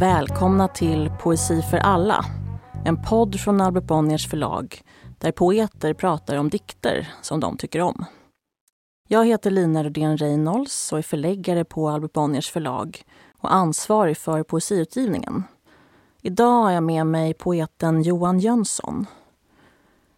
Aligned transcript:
Välkomna 0.00 0.68
till 0.68 1.10
Poesi 1.20 1.62
för 1.62 1.76
alla. 1.76 2.24
En 2.84 3.02
podd 3.02 3.40
från 3.40 3.60
Albert 3.60 3.84
Bonniers 3.84 4.28
förlag 4.28 4.82
där 5.18 5.32
poeter 5.32 5.94
pratar 5.94 6.36
om 6.36 6.48
dikter 6.48 7.08
som 7.22 7.40
de 7.40 7.56
tycker 7.56 7.80
om. 7.80 8.04
Jag 9.08 9.26
heter 9.26 9.50
Lina 9.50 9.84
Rudén 9.84 10.16
Reynolds 10.16 10.92
och 10.92 10.98
är 10.98 11.02
förläggare 11.02 11.64
på 11.64 11.88
Albert 11.88 12.12
Bonniers 12.12 12.50
förlag 12.50 13.02
och 13.38 13.54
ansvarig 13.54 14.16
för 14.16 14.42
poesiutgivningen. 14.42 15.44
Idag 16.22 16.62
har 16.62 16.70
jag 16.70 16.82
med 16.82 17.06
mig 17.06 17.34
poeten 17.34 18.02
Johan 18.02 18.38
Jönsson. 18.38 19.06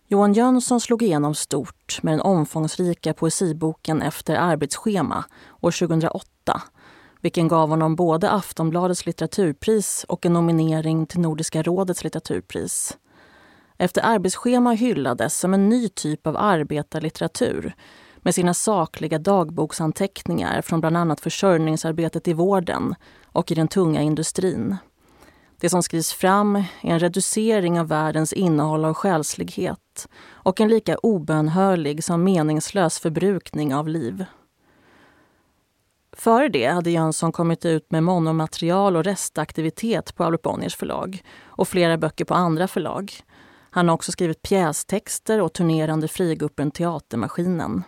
Johan 0.06 0.32
Jönsson 0.32 0.80
slog 0.80 1.02
igenom 1.02 1.34
stort 1.34 1.98
med 2.02 2.12
den 2.12 2.20
omfångsrika 2.20 3.14
poesiboken 3.14 4.02
Efter 4.02 4.36
arbetsschema 4.36 5.24
år 5.60 5.70
2008 5.86 6.62
vilken 7.22 7.48
gav 7.48 7.68
honom 7.68 7.96
både 7.96 8.30
Aftonbladets 8.30 9.06
litteraturpris 9.06 10.04
och 10.08 10.26
en 10.26 10.32
nominering 10.32 11.06
till 11.06 11.20
Nordiska 11.20 11.62
rådets 11.62 12.04
litteraturpris. 12.04 12.98
Efter 13.78 14.02
arbetsschema 14.02 14.72
hyllades 14.72 15.38
som 15.38 15.54
en 15.54 15.68
ny 15.68 15.88
typ 15.88 16.26
av 16.26 16.36
arbetarlitteratur 16.36 17.74
med 18.16 18.34
sina 18.34 18.54
sakliga 18.54 19.18
dagboksanteckningar 19.18 20.62
från 20.62 20.80
bland 20.80 20.96
annat 20.96 21.20
försörjningsarbetet 21.20 22.28
i 22.28 22.32
vården 22.32 22.94
och 23.24 23.52
i 23.52 23.54
den 23.54 23.68
tunga 23.68 24.02
industrin. 24.02 24.76
Det 25.60 25.70
som 25.70 25.82
skrivs 25.82 26.12
fram 26.12 26.56
är 26.56 26.64
en 26.82 26.98
reducering 26.98 27.80
av 27.80 27.88
världens 27.88 28.32
innehåll 28.32 28.84
av 28.84 28.94
själslighet 28.94 30.08
och 30.24 30.60
en 30.60 30.68
lika 30.68 30.98
obönhörlig 30.98 32.04
som 32.04 32.24
meningslös 32.24 32.98
förbrukning 32.98 33.74
av 33.74 33.88
liv. 33.88 34.24
Före 36.16 36.48
det 36.48 36.66
hade 36.66 36.90
Jönsson 36.90 37.32
kommit 37.32 37.64
ut 37.64 37.90
med 37.90 38.02
monomaterial 38.02 38.96
och 38.96 39.04
restaktivitet 39.04 40.14
på 40.14 40.24
Albert 40.24 40.42
Bonniers 40.42 40.76
förlag 40.76 41.22
och 41.44 41.68
flera 41.68 41.98
böcker 41.98 42.24
på 42.24 42.34
andra 42.34 42.68
förlag. 42.68 43.12
Han 43.70 43.88
har 43.88 43.94
också 43.94 44.12
skrivit 44.12 44.42
pjästexter 44.42 45.40
och 45.40 45.52
turnerande 45.52 46.08
frigruppen 46.08 46.70
Teatermaskinen. 46.70 47.82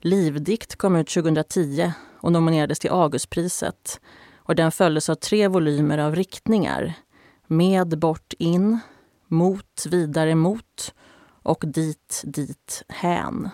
Livdikt 0.00 0.76
kom 0.76 0.96
ut 0.96 1.08
2010 1.08 1.92
och 2.20 2.32
nominerades 2.32 2.78
till 2.78 2.90
Augustpriset. 2.90 4.00
Och 4.36 4.54
den 4.54 4.72
följdes 4.72 5.08
av 5.08 5.14
tre 5.14 5.48
volymer 5.48 5.98
av 5.98 6.16
riktningar. 6.16 6.94
Med, 7.46 7.98
bort, 7.98 8.32
in, 8.38 8.78
mot, 9.26 9.86
vidare, 9.90 10.34
mot 10.34 10.94
och 11.42 11.64
dit, 11.66 12.22
dit, 12.24 12.84
hän. 12.88 13.50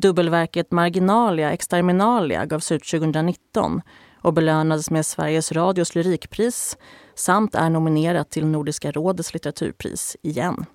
Dubbelverket 0.00 0.70
Marginalia 0.72 1.52
Exterminalia 1.52 2.46
gavs 2.46 2.72
ut 2.72 2.84
2019 2.84 3.82
och 4.22 4.32
belönades 4.32 4.90
med 4.90 5.06
Sveriges 5.06 5.52
Radios 5.52 5.94
lyrikpris 5.94 6.76
samt 7.14 7.54
är 7.54 7.70
nominerat 7.70 8.30
till 8.30 8.46
Nordiska 8.46 8.92
rådets 8.92 9.34
litteraturpris 9.34 10.16
igen. 10.22 10.66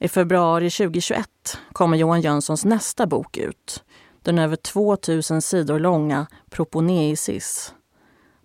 I 0.00 0.08
februari 0.08 0.70
2021 0.70 1.26
kommer 1.72 1.96
Johan 1.96 2.20
Jönssons 2.20 2.64
nästa 2.64 3.06
bok 3.06 3.36
ut. 3.36 3.84
Den 4.22 4.38
över 4.38 4.56
2000 4.56 5.42
sidor 5.42 5.78
långa 5.78 6.26
Proponeisis. 6.50 7.74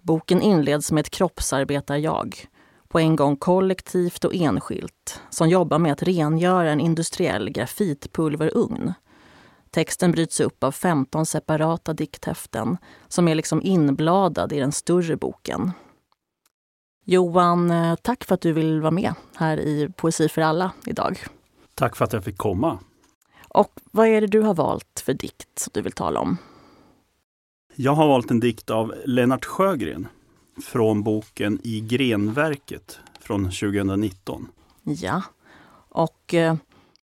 Boken 0.02 0.42
inleds 0.42 0.92
med 0.92 1.02
ett 1.02 1.10
kroppsarbetar-jag, 1.10 2.48
på 2.88 3.00
en 3.00 3.16
gång 3.16 3.36
kollektivt 3.36 4.24
och 4.26 4.36
enskilt, 4.36 5.22
som 5.30 5.50
jobbar 5.50 5.80
med 5.80 5.92
att 5.92 6.04
rengöra 6.04 6.72
en 6.72 6.80
industriell 6.80 7.50
grafitpulverugn. 7.50 8.94
Texten 9.76 10.12
bryts 10.12 10.40
upp 10.40 10.64
av 10.64 10.72
15 10.72 11.26
separata 11.26 11.94
dikthäften 11.94 12.78
som 13.08 13.28
är 13.28 13.36
liksom 13.36 13.62
inbladade 13.62 14.56
i 14.56 14.60
den 14.60 14.72
större 14.72 15.18
boken. 15.18 15.72
Johan, 17.06 17.72
eh, 17.72 17.96
tack 17.96 18.24
för 18.24 18.36
att 18.36 18.42
du 18.42 18.54
vill 18.54 18.82
vara 18.82 18.92
med 18.92 19.14
här 19.36 19.60
i 19.60 19.90
Poesi 19.96 20.30
för 20.30 20.42
alla 20.42 20.72
idag. 20.86 21.20
Tack 21.74 21.96
för 21.96 22.06
att 22.06 22.14
jag 22.14 22.24
fick 22.24 22.38
komma. 22.38 22.80
Och 23.48 23.80
vad 23.92 24.08
är 24.08 24.22
det 24.22 24.28
du 24.28 24.42
har 24.42 24.54
valt 24.54 25.02
för 25.06 25.14
dikt 25.14 25.60
som 25.60 25.72
du 25.74 25.82
vill 25.82 25.92
tala 25.92 26.20
om? 26.20 26.38
Jag 27.76 27.92
har 27.92 28.08
valt 28.08 28.32
en 28.32 28.40
dikt 28.40 28.70
av 28.70 28.94
Lennart 29.06 29.46
Sjögren 29.46 30.08
från 30.64 31.04
boken 31.04 31.60
I 31.64 31.82
grenverket 31.82 33.00
från 33.20 33.44
2019. 33.44 34.48
Ja, 34.84 35.24
och 35.90 36.34
eh, 36.34 36.56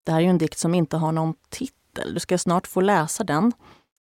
det 0.05 0.13
här 0.13 0.19
är 0.19 0.23
ju 0.23 0.31
en 0.31 0.39
dikt 0.39 0.59
som 0.59 0.75
inte 0.75 0.97
har 0.97 1.13
någon 1.13 1.35
titel 1.49 1.82
titel. 1.93 2.15
Du 2.15 2.21
ska 2.21 2.39
snart 2.39 2.67
få 2.67 2.81
läsa 2.81 3.25
den. 3.25 3.53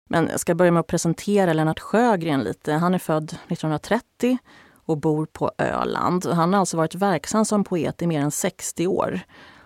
Men 0.10 0.28
jag 0.28 0.40
ska 0.40 0.56
börja 0.56 0.72
med 0.72 0.80
att 0.80 0.88
presentera 0.88 1.54
Lennart 1.54 1.80
Sjögren 1.80 2.40
lite. 2.44 2.74
Han 2.74 2.94
är 2.94 3.00
född 3.00 3.24
1930 3.24 4.38
och 4.86 4.98
bor 4.98 5.26
på 5.26 5.52
Öland. 5.58 6.26
Han 6.26 6.54
har 6.54 6.60
alltså 6.60 6.78
varit 6.78 6.96
verksam 6.96 7.46
som 7.46 7.64
poet 7.64 8.02
i 8.02 8.08
mer 8.08 8.22
än 8.22 8.32
60 8.32 8.88
år. 8.88 9.20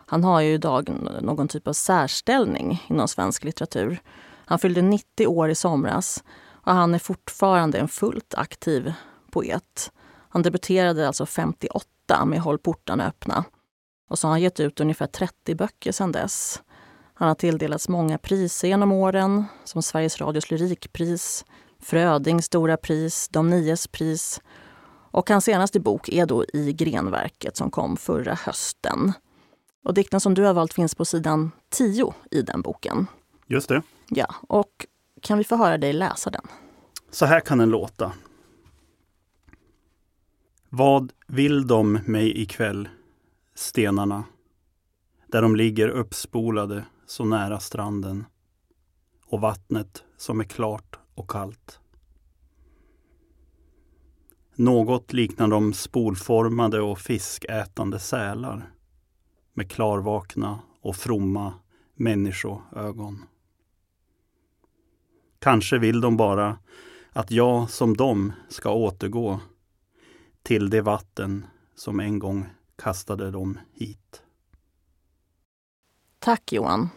Han 0.06 0.24
har 0.24 0.42
ju 0.42 0.54
idag 0.54 0.90
någon 1.22 1.48
typ 1.48 1.68
av 1.68 1.74
särställning 1.74 2.84
inom 2.90 3.08
svensk 3.08 3.44
litteratur. 3.44 4.02
Han 4.46 4.59
fyllde 4.59 4.82
90 4.82 5.28
år 5.28 5.50
i 5.50 5.56
somras 5.56 6.24
och 6.66 6.74
han 6.74 6.94
är 6.94 7.00
fortfarande 7.00 7.78
en 7.78 7.88
fullt 7.88 8.34
aktiv 8.38 8.94
poet. 9.32 9.92
Han 10.30 10.42
debuterade 10.42 11.08
alltså 11.08 11.26
58 11.26 12.26
med 12.26 12.42
Håll 12.42 12.59
portarna 12.59 13.08
öppna. 13.08 13.44
Och 14.09 14.20
så 14.20 14.28
har 14.28 14.32
han 14.32 14.42
gett 14.42 14.59
ut 14.59 14.80
ungefär 14.80 15.08
30 15.08 15.56
böcker 15.56 15.92
sedan 15.92 16.12
dess. 16.12 16.62
Han 17.22 17.28
har 17.28 17.36
tilldelats 17.36 17.90
många 17.90 18.18
priser 18.18 18.68
genom 18.68 18.92
åren, 18.92 19.46
som 19.64 19.82
Sveriges 19.82 20.22
Radios 20.22 20.52
lyrikpris, 20.52 21.46
Frödings 21.80 22.46
stora 22.46 22.78
pris, 22.78 23.30
De 23.32 23.50
nies 23.50 23.88
pris. 23.88 24.42
Och 25.12 25.30
hans 25.30 25.46
senaste 25.46 25.80
bok 25.80 26.09
är 26.09 26.26
då 26.26 26.46
I 26.54 26.74
grenverket 26.74 27.58
som 27.58 27.72
kom 27.72 27.98
förra 27.98 28.34
hösten. 28.34 29.14
Och 29.84 29.94
dikten 29.94 30.20
som 30.20 30.34
du 30.34 30.44
har 30.44 30.54
valt 30.54 30.74
finns 30.74 30.96
på 30.96 31.06
sidan 31.06 31.52
10 31.70 32.14
i 32.32 32.42
den 32.42 32.62
boken. 32.62 33.08
Just 33.48 33.70
det. 33.70 33.82
Ja, 34.09 34.36
och 34.48 34.86
kan 35.22 35.38
vi 35.38 35.44
få 35.44 35.56
höra 35.56 35.78
dig 35.78 35.94
läsa 35.94 36.30
den? 36.30 36.48
Så 37.12 37.26
här 37.26 37.40
kan 37.40 37.58
den 37.58 37.70
låta. 37.70 38.12
Vad 40.70 41.12
vill 41.28 41.68
de 41.68 41.94
mig 41.94 42.42
ikväll, 42.42 42.90
stenarna, 43.56 44.24
där 45.28 45.42
de 45.42 45.56
ligger 45.56 45.90
uppspolade 45.90 46.86
så 47.11 47.25
nära 47.25 47.59
stranden 47.59 48.25
och 49.25 49.41
vattnet 49.41 50.03
som 50.17 50.39
är 50.39 50.44
klart 50.44 50.99
och 51.16 51.29
kallt. 51.29 51.79
Något 54.55 55.13
liknar 55.13 55.47
de 55.47 55.73
spolformade 55.73 56.81
och 56.81 56.99
fiskätande 56.99 57.99
sälar 57.99 58.73
med 59.53 59.72
klarvakna 59.72 60.59
och 60.81 60.95
fromma 60.95 61.53
människoögon. 61.95 63.25
Kanske 65.39 65.78
vill 65.78 66.01
de 66.01 66.17
bara 66.17 66.59
att 67.09 67.31
jag 67.31 67.69
som 67.69 67.97
dem 67.97 68.33
ska 68.49 68.73
återgå 68.73 69.39
till 70.43 70.69
det 70.69 70.81
vatten 70.81 71.45
som 71.75 71.99
en 71.99 72.19
gång 72.19 72.49
kastade 72.75 73.31
dem 73.31 73.59
hit. 73.73 74.23
Tack 76.19 76.53
Johan. 76.53 76.89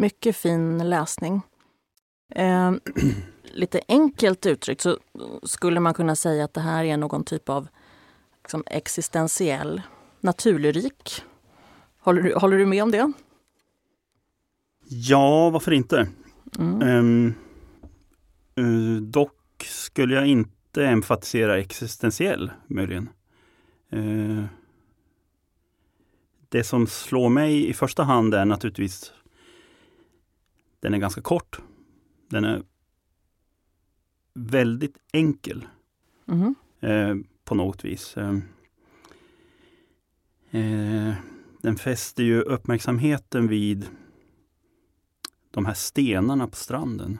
Mycket 0.00 0.36
fin 0.36 0.88
läsning. 0.88 1.40
Eh, 2.34 2.72
lite 3.52 3.80
enkelt 3.88 4.46
uttryckt 4.46 4.80
så 4.80 4.98
skulle 5.42 5.80
man 5.80 5.94
kunna 5.94 6.16
säga 6.16 6.44
att 6.44 6.54
det 6.54 6.60
här 6.60 6.84
är 6.84 6.96
någon 6.96 7.24
typ 7.24 7.48
av 7.48 7.68
liksom, 8.42 8.62
existentiell 8.66 9.82
naturlyrik. 10.20 11.22
Håller 11.98 12.22
du, 12.22 12.34
håller 12.34 12.58
du 12.58 12.66
med 12.66 12.82
om 12.82 12.90
det? 12.90 13.12
Ja, 14.88 15.50
varför 15.50 15.72
inte? 15.72 16.08
Mm. 16.58 16.88
Um, 16.88 17.34
uh, 18.58 19.02
dock 19.02 19.64
skulle 19.64 20.14
jag 20.14 20.26
inte 20.26 20.86
emfatisera 20.86 21.58
existentiell 21.58 22.50
möjligen. 22.66 23.08
Uh, 23.92 24.44
det 26.48 26.64
som 26.64 26.86
slår 26.86 27.28
mig 27.28 27.68
i 27.68 27.72
första 27.72 28.02
hand 28.02 28.34
är 28.34 28.44
naturligtvis 28.44 29.12
den 30.80 30.94
är 30.94 30.98
ganska 30.98 31.20
kort. 31.20 31.60
Den 32.28 32.44
är 32.44 32.62
väldigt 34.34 34.96
enkel 35.12 35.66
mm. 36.28 36.54
eh, 36.80 37.16
på 37.44 37.54
något 37.54 37.84
vis. 37.84 38.16
Eh, 38.16 38.36
eh, 40.50 41.14
den 41.62 41.76
fäster 41.76 42.22
ju 42.22 42.40
uppmärksamheten 42.40 43.48
vid 43.48 43.86
de 45.50 45.66
här 45.66 45.74
stenarna 45.74 46.46
på 46.46 46.56
stranden. 46.56 47.18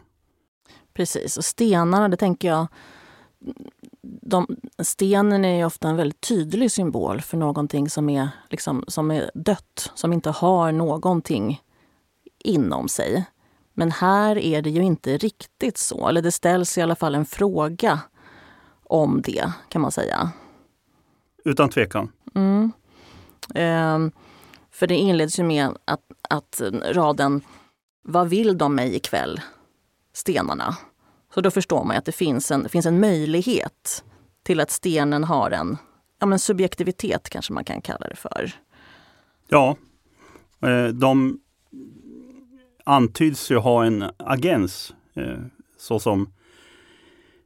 Precis, 0.93 1.37
och 1.37 1.45
stenarna, 1.45 2.09
det 2.09 2.17
tänker 2.17 2.49
jag 2.49 2.67
de, 4.03 4.47
stenen 4.79 5.45
är 5.45 5.67
ofta 5.67 5.89
en 5.89 5.97
väldigt 5.97 6.21
tydlig 6.21 6.73
symbol 6.73 7.21
för 7.21 7.37
någonting 7.37 7.91
som 7.91 8.09
är, 8.11 8.29
liksom, 8.51 8.85
som 8.89 9.11
är 9.11 9.31
dött, 9.35 9.93
som 9.95 10.13
inte 10.13 10.31
har 10.31 10.73
någonting 10.73 11.63
inom 12.39 12.89
sig. 12.89 13.25
Men 13.75 13.91
här 13.91 14.39
är 14.39 14.63
det 14.63 14.71
ju 14.71 14.83
inte 14.83 15.17
riktigt 15.17 15.79
så. 15.79 16.09
Eller 16.09 16.23
det 16.23 16.33
ställs 16.33 16.79
i 16.79 16.81
alla 16.81 16.97
fall 16.97 17.15
en 17.15 17.27
fråga 17.27 18.01
om 18.85 19.23
det, 19.23 19.53
kan 19.69 19.83
man 19.83 19.93
säga. 19.93 20.31
utan 21.45 21.69
tvekan. 21.69 22.13
Mm. 22.35 22.73
Eh, 23.55 24.13
för 24.71 24.87
det 24.87 24.95
inleds 24.97 25.39
ju 25.39 25.43
med 25.43 25.69
att, 25.85 26.05
att 26.29 26.61
raden 26.85 27.41
Vad 28.03 28.29
vill 28.29 28.59
de 28.59 28.75
mig 28.75 28.97
ikväll? 28.97 29.41
Stenarna. 30.13 30.77
Så 31.35 31.41
då 31.41 31.51
förstår 31.51 31.85
man 31.85 31.97
att 31.97 32.05
det 32.05 32.13
finns 32.13 32.51
en, 32.51 32.69
finns 32.69 32.87
en 32.87 33.01
möjlighet 33.01 34.05
till 34.43 34.61
att 34.61 34.71
stenen 34.71 35.25
har 35.25 35.51
en 35.51 35.79
ja, 36.21 36.27
men 36.27 36.39
subjektivitet 36.39 37.29
kanske 37.29 37.53
man 37.53 37.65
kan 37.65 37.83
kalla 37.83 38.09
det 38.09 38.17
för. 38.17 38.53
Ja, 39.49 39.77
eh, 40.63 40.87
de 40.87 41.41
antyds 42.91 43.51
ju 43.51 43.57
ha 43.57 43.85
en 43.85 44.05
agens 44.17 44.95
eh, 45.15 45.39
så 45.77 45.99
som 45.99 46.33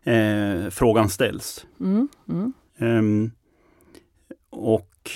eh, 0.02 0.70
frågan 0.70 1.08
ställs. 1.08 1.66
Mm, 1.80 2.08
mm. 2.28 2.52
Um, 2.78 3.30
och 4.50 5.10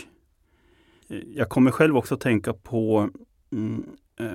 jag 1.35 1.49
kommer 1.49 1.71
själv 1.71 1.97
också 1.97 2.17
tänka 2.17 2.53
på 2.53 3.11
mm, 3.53 3.85
eh, 4.21 4.31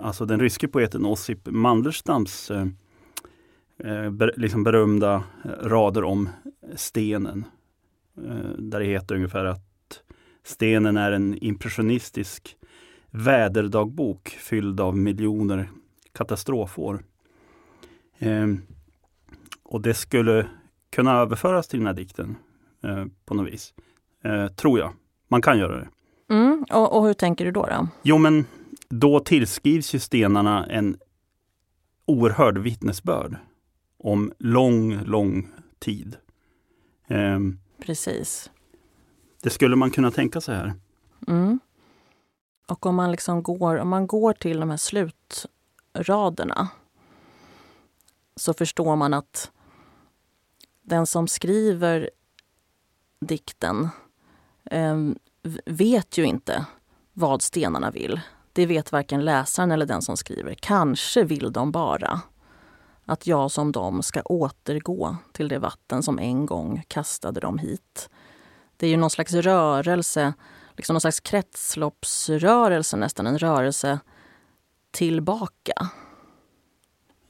alltså 0.00 0.24
den 0.24 0.40
ryske 0.40 0.68
poeten 0.68 1.06
Osip 1.06 1.46
Mandelstams 1.46 2.50
eh, 2.50 2.66
eh 3.78 4.10
ber, 4.10 4.32
liksom 4.36 4.64
berömda 4.64 5.22
rader 5.44 6.04
om 6.04 6.28
stenen. 6.76 7.44
Eh, 8.26 8.50
där 8.58 8.80
det 8.80 8.86
heter 8.86 9.14
ungefär 9.14 9.44
att 9.44 10.02
stenen 10.44 10.96
är 10.96 11.12
en 11.12 11.38
impressionistisk 11.38 12.57
väderdagbok 13.18 14.28
fylld 14.28 14.80
av 14.80 14.96
miljoner 14.96 15.70
katastrofår. 16.12 17.04
Eh, 18.18 18.46
och 19.62 19.80
det 19.80 19.94
skulle 19.94 20.48
kunna 20.90 21.12
överföras 21.12 21.68
till 21.68 21.78
den 21.78 21.86
här 21.86 21.94
dikten 21.94 22.36
eh, 22.84 23.04
på 23.24 23.34
något 23.34 23.52
vis. 23.52 23.74
Eh, 24.24 24.46
tror 24.48 24.78
jag. 24.78 24.92
Man 25.28 25.42
kan 25.42 25.58
göra 25.58 25.76
det. 25.76 25.88
Mm, 26.34 26.64
och, 26.70 26.96
och, 26.96 27.06
hur 27.06 27.14
tänker 27.14 27.44
du 27.44 27.50
då, 27.50 27.66
då? 27.66 27.88
Jo, 28.02 28.18
men 28.18 28.44
då 28.88 29.20
tillskrivs 29.20 29.94
ju 29.94 29.98
stenarna 29.98 30.66
en 30.66 30.96
oerhörd 32.06 32.58
vittnesbörd 32.58 33.36
om 33.98 34.32
lång, 34.38 35.04
lång 35.04 35.48
tid. 35.78 36.16
Eh, 37.06 37.38
Precis. 37.86 38.50
Det 39.42 39.50
skulle 39.50 39.76
man 39.76 39.90
kunna 39.90 40.10
tänka 40.10 40.40
sig 40.40 40.56
här. 40.56 40.72
Mm. 41.28 41.58
Och 42.68 42.86
om 42.86 42.94
man 42.94 43.10
liksom 43.10 43.42
går, 43.42 43.76
om 43.76 43.88
man 43.88 44.06
går 44.06 44.32
till 44.32 44.60
de 44.60 44.70
här 44.70 44.76
slutraderna 44.76 46.68
så 48.36 48.54
förstår 48.54 48.96
man 48.96 49.14
att 49.14 49.50
den 50.82 51.06
som 51.06 51.28
skriver 51.28 52.10
dikten 53.20 53.88
eh, 54.64 54.96
vet 55.64 56.18
ju 56.18 56.24
inte 56.24 56.66
vad 57.12 57.42
stenarna 57.42 57.90
vill. 57.90 58.20
Det 58.52 58.66
vet 58.66 58.92
varken 58.92 59.24
läsaren 59.24 59.70
eller 59.70 59.86
den 59.86 60.02
som 60.02 60.16
skriver. 60.16 60.54
Kanske 60.54 61.24
vill 61.24 61.52
de 61.52 61.72
bara 61.72 62.20
att 63.04 63.26
jag 63.26 63.50
som 63.50 63.72
dem 63.72 64.02
ska 64.02 64.22
återgå 64.22 65.16
till 65.32 65.48
det 65.48 65.58
vatten 65.58 66.02
som 66.02 66.18
en 66.18 66.46
gång 66.46 66.84
kastade 66.88 67.40
dem 67.40 67.58
hit. 67.58 68.10
Det 68.76 68.86
är 68.86 68.90
ju 68.90 68.96
någon 68.96 69.10
slags 69.10 69.32
rörelse, 69.32 70.32
liksom 70.78 70.94
någon 70.94 71.00
slags 71.00 71.20
kretsloppsrörelse 71.20 72.96
nästan, 72.96 73.26
en 73.26 73.38
rörelse 73.38 74.00
tillbaka. 74.90 75.90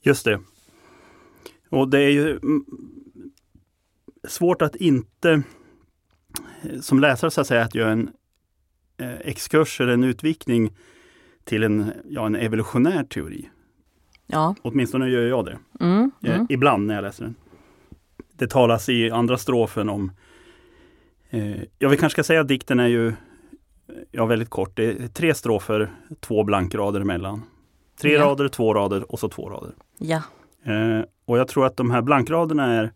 Just 0.03 0.25
det. 0.25 0.41
Och 1.71 1.89
det 1.89 2.01
är 2.01 2.11
ju 2.11 2.41
svårt 4.29 4.63
att 4.63 4.77
inte 4.77 5.43
som 6.81 7.01
läsare 7.01 7.31
så 7.31 7.41
att 7.41 7.47
säga 7.47 7.63
att 7.63 7.75
göra 7.75 7.91
en 7.91 8.11
eh, 8.97 9.19
exkurs 9.21 9.81
eller 9.81 9.93
en 9.93 10.05
utvikning 10.05 10.77
till 11.45 11.63
en, 11.63 11.93
ja, 12.09 12.27
en 12.27 12.37
evolutionär 12.37 13.05
teori. 13.05 13.51
Ja. 14.27 14.55
Åtminstone 14.63 15.09
gör 15.09 15.27
jag 15.27 15.45
det. 15.45 15.59
Mm, 15.81 16.11
eh, 16.25 16.35
mm. 16.35 16.47
ibland 16.51 16.87
när 16.87 16.95
jag 16.95 17.03
läser 17.03 17.25
den. 17.25 17.35
Det 18.33 18.47
talas 18.47 18.89
i 18.89 19.11
andra 19.11 19.39
strofen 19.39 19.89
om 19.89 20.13
eh, 21.31 21.63
Ja, 21.79 21.89
vi 21.89 21.97
kanske 21.97 22.15
ska 22.15 22.25
säga 22.25 22.41
att 22.41 22.49
dikten 22.49 22.81
är 22.81 22.87
ju 22.87 23.13
ja, 24.11 24.27
väldigt 24.27 24.51
kort. 24.51 24.77
Det 24.77 24.85
är 24.85 25.09
tre 25.09 25.35
strofer, 25.35 25.91
två 26.21 26.45
blankrader 26.45 27.01
emellan. 27.01 27.43
Tre 28.01 28.13
Ja. 28.13 28.21
rader, 28.25 28.49
två 28.49 28.75
rader 28.75 29.13
och 29.13 29.19
så 29.19 29.29
två 29.29 29.51
rader. 29.51 29.73
Ja. 29.99 30.23
Eh, 30.63 31.01
och 31.25 31.39
jag 31.39 31.49
tror 31.49 31.67
att 31.67 31.77
de 31.77 31.91
här 31.91 32.03
blankraderna 32.03 32.75
är 32.75 32.93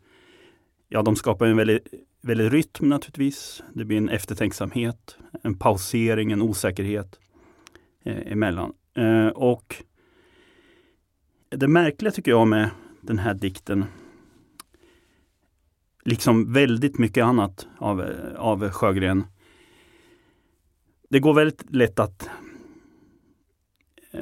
Ja, 0.88 1.02
de 1.02 1.16
skapar 1.16 1.46
en 1.46 1.56
väldigt, 1.56 1.86
väldigt 2.22 2.52
rytm 2.52 2.88
naturligtvis. 2.88 3.62
Det 3.74 3.84
blir 3.84 3.96
en 3.98 4.08
eftertänksamhet, 4.08 5.16
en 5.42 5.58
pausering, 5.58 6.32
en 6.32 6.42
osäkerhet 6.42 7.18
eh, 8.04 8.32
emellan. 8.32 8.72
Eh, 8.96 9.26
och 9.26 9.76
det 11.48 11.68
märkliga 11.68 12.10
tycker 12.12 12.30
jag 12.30 12.48
med 12.48 12.70
den 13.00 13.18
här 13.18 13.34
dikten, 13.34 13.84
liksom 16.04 16.52
väldigt 16.52 16.98
mycket 16.98 17.24
annat 17.24 17.66
av, 17.78 18.04
av 18.36 18.70
Sjögren. 18.70 19.24
Det 21.12 21.20
går 21.20 21.34
väldigt 21.34 21.64
lätt 21.74 21.98
att 21.98 22.28
eh, 24.10 24.20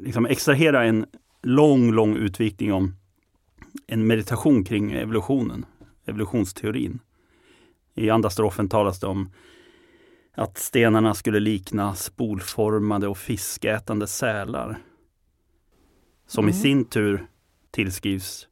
liksom 0.00 0.26
extrahera 0.26 0.84
en 0.84 1.06
lång, 1.42 1.92
lång 1.92 2.16
utvikning 2.16 2.72
om 2.72 2.94
en 3.86 4.06
meditation 4.06 4.64
kring 4.64 4.92
evolutionen, 4.92 5.66
evolutionsteorin. 6.04 6.98
I 7.94 8.10
andra 8.10 8.30
strofen 8.30 8.68
talas 8.68 9.00
det 9.00 9.06
om 9.06 9.30
att 10.34 10.58
stenarna 10.58 11.14
skulle 11.14 11.40
likna 11.40 11.94
spolformade 11.94 13.08
och 13.08 13.18
fiskätande 13.18 14.06
sälar. 14.06 14.78
Som 16.26 16.44
i 16.48 16.50
Mm. 16.52 16.62
sin 16.62 16.84
tur 16.84 17.26
tillskrivs 17.70 18.48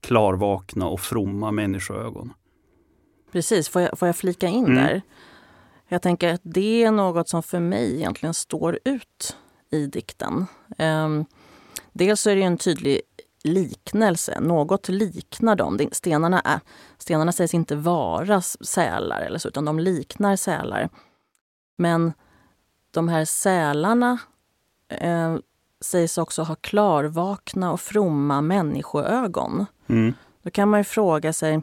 klarvakna 0.00 0.86
och 0.86 1.00
fromma 1.00 1.50
människoögon. 1.50 2.32
Precis, 3.32 3.68
får 3.68 3.82
jag, 3.82 3.98
får 3.98 4.08
jag 4.08 4.16
flika 4.16 4.46
in 4.46 4.64
Mm. 4.64 4.74
där? 4.76 5.02
Jag 5.88 6.02
tänker 6.02 6.34
att 6.34 6.40
det 6.44 6.84
är 6.84 6.90
något 6.90 7.28
som 7.28 7.42
för 7.42 7.60
mig 7.60 7.94
egentligen 7.94 8.34
står 8.34 8.78
ut 8.84 9.36
i 9.70 9.86
dikten. 9.86 10.46
Um, 10.78 11.24
dels 11.92 12.26
är 12.26 12.36
det 12.36 12.42
en 12.42 12.58
tydlig 12.58 13.00
liknelse, 13.44 14.40
något 14.40 14.88
liknar 14.88 15.56
dem. 15.56 15.78
Stenarna, 15.92 16.40
är, 16.40 16.60
stenarna 16.98 17.32
sägs 17.32 17.54
inte 17.54 17.76
vara 17.76 18.40
sälar 18.60 19.20
eller 19.20 19.38
så, 19.38 19.48
utan 19.48 19.64
de 19.64 19.78
liknar 19.78 20.36
sälar. 20.36 20.88
Men 21.76 22.12
de 22.90 23.08
här 23.08 23.24
sälarna 23.24 24.18
eh, 24.88 25.36
sägs 25.80 26.18
också 26.18 26.42
ha 26.42 26.54
klarvakna 26.54 27.72
och 27.72 27.80
fromma 27.80 28.40
människoögon. 28.40 29.66
Mm. 29.86 30.14
Då 30.42 30.50
kan 30.50 30.68
man 30.68 30.80
ju 30.80 30.84
fråga 30.84 31.32
sig, 31.32 31.62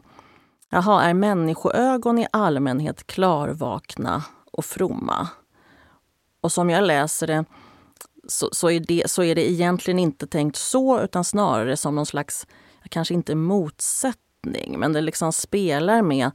jaha, 0.76 1.04
är 1.04 1.14
människoögon 1.14 2.18
i 2.18 2.26
allmänhet 2.32 3.06
klarvakna 3.06 4.24
och 4.52 4.64
fromma? 4.64 5.28
Och 6.40 6.52
som 6.52 6.70
jag 6.70 6.84
läser 6.84 7.26
det 7.26 7.44
så, 8.28 8.48
så, 8.52 8.70
är 8.70 8.80
det 8.80 9.10
så 9.10 9.22
är 9.22 9.34
det 9.34 9.50
egentligen 9.50 9.98
inte 9.98 10.26
tänkt 10.26 10.56
så, 10.56 11.00
utan 11.00 11.24
snarare 11.24 11.76
som 11.76 11.94
någon 11.94 12.06
slags, 12.06 12.46
kanske 12.88 13.14
inte 13.14 13.34
motsättning, 13.34 14.78
men 14.78 14.92
det 14.92 15.00
liksom 15.00 15.32
spelar 15.32 16.02
med 16.02 16.30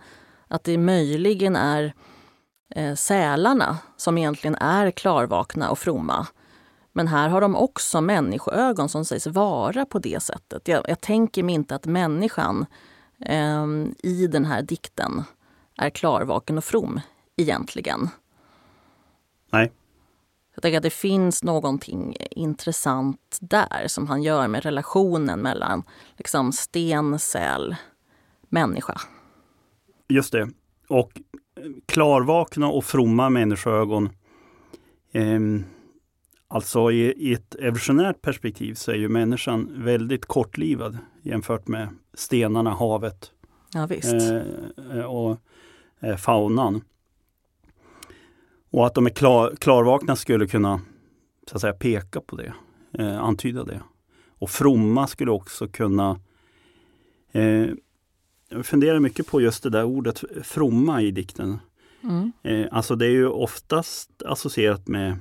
att 0.48 0.63
det 0.63 0.77
möjligen 0.77 1.55
är 1.55 1.93
eh, 2.75 2.95
sälarna 2.95 3.77
som 3.98 4.17
egentligen 4.17 4.55
är 4.55 4.91
klarvakna 4.91 5.69
och 5.69 5.79
fromma. 5.79 6.27
Men 6.93 7.07
här 7.07 7.29
har 7.29 7.41
de 7.41 7.55
också 7.55 8.01
människoögon 8.01 8.89
som 8.89 9.05
sägs 9.05 9.27
vara 9.27 9.86
på 9.86 10.00
det 10.00 10.24
sättet. 10.24 10.67
Jag, 10.67 10.86
jag 10.88 11.01
tänker 11.01 11.43
mig 11.43 11.55
inte 11.55 11.75
att 11.75 11.86
människan 11.86 12.65
eh, 13.25 13.66
i 14.04 14.28
den 14.28 14.46
här 14.46 14.62
dikten 14.62 15.24
är 15.78 15.90
klarvaken 15.90 16.58
och 16.58 16.63
from 16.63 17.00
egentligen. 17.38 18.10
Nej, 19.51 19.72
Jag 20.56 20.62
tänker 20.62 20.78
att 20.78 20.84
det 20.84 20.90
finns 20.90 21.44
någonting 21.44 22.16
intressant 22.32 23.38
där 23.42 23.88
som 23.88 24.08
han 24.08 24.24
gör 24.24 24.48
med 24.48 24.63
relationen 24.63 25.40
mellan 25.40 25.84
liksom, 26.18 26.51
sten, 26.51 27.20
säl, 27.20 27.75
människa. 28.50 29.01
just 30.08 30.32
det. 30.32 30.50
Och 30.88 31.12
eh, 31.56 31.63
klarvakna 31.86 32.68
och 32.68 32.86
fromma 32.86 33.30
människoögon. 33.30 34.10
ehm, 35.12 35.63
alltså 36.51 36.91
i, 36.91 37.13
i 37.17 37.34
ett 37.34 37.55
evolutionärt 37.55 38.22
perspektiv 38.22 38.74
så 38.74 38.91
är 38.91 38.96
ju 38.96 39.10
människan 39.10 39.70
väldigt 39.75 40.25
kortlivad 40.25 40.98
jämfört 41.22 41.67
med 41.67 41.88
stenarna, 42.13 42.70
havet 42.70 43.31
Ja, 43.74 43.86
visst. 43.86 44.13
eh, 44.93 45.01
och 45.05 45.38
eh, 46.00 46.15
faunan. 46.17 46.81
Och 48.70 48.86
att 48.88 48.93
de 48.93 49.05
är 49.05 49.10
klar, 49.10 49.55
klarvakna 49.60 50.15
skulle 50.15 50.48
kunna 50.48 50.81
så 51.48 51.55
att 51.55 51.62
säga, 51.62 51.74
peka 51.74 52.22
på 52.22 52.36
det, 52.36 52.53
eh, 52.93 53.20
antyda 53.20 53.63
det. 53.63 53.81
Och 54.39 54.50
fromma 54.50 55.08
skulle 55.08 55.31
också 55.31 55.67
kunna 55.67 56.20
eh, 57.31 57.67
jag 58.50 58.65
funderar 58.65 59.00
mycket 59.00 59.27
på 59.27 59.41
just 59.41 59.63
det 59.63 59.70
där 59.70 59.84
ordet 59.84 60.24
fromma 60.43 61.01
i 61.01 61.12
dikten. 61.12 61.60
Mm. 62.03 62.31
Eh, 62.43 62.67
alltså 62.72 62.96
det 62.96 63.05
är 63.05 63.10
ju 63.12 63.27
oftast 63.27 64.22
associerat 64.25 64.88
med 64.88 65.17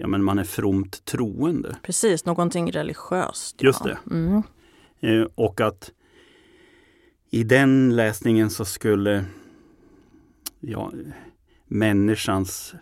Ja 0.00 0.06
men 0.06 0.24
man 0.24 0.38
är 0.38 0.44
fromt 0.44 1.04
troende. 1.04 1.76
Precis, 1.82 2.24
någonting 2.24 2.72
religiöst. 2.72 3.62
Just 3.62 3.80
ja. 3.84 3.86
det. 3.86 4.14
Mm. 4.14 4.42
Eh, 5.00 5.28
och 5.34 5.60
att 5.60 5.92
i 7.30 7.44
den 7.44 7.96
läsningen 7.96 8.50
så 8.50 8.64
skulle 8.64 9.24
ja, 10.60 10.92
människans 11.66 12.74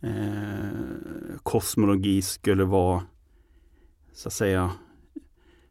eh, 0.00 1.38
kosmologi 1.42 2.22
skulle 2.22 2.64
vara 2.64 3.02
så 4.12 4.28
att 4.28 4.32
säga 4.32 4.70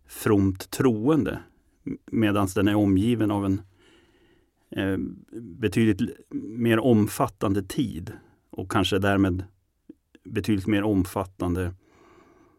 fromt 0.05 0.71
troende. 0.71 1.39
Medan 2.05 2.47
den 2.55 2.67
är 2.67 2.75
omgiven 2.75 3.31
av 3.31 3.45
en 3.45 3.61
eh, 4.71 4.97
betydligt 5.41 6.01
mer 6.31 6.79
omfattande 6.79 7.63
tid 7.63 8.11
och 8.49 8.71
kanske 8.71 8.99
därmed 8.99 9.43
betydligt 10.31 10.67
mer 10.67 10.83
omfattande 10.83 11.73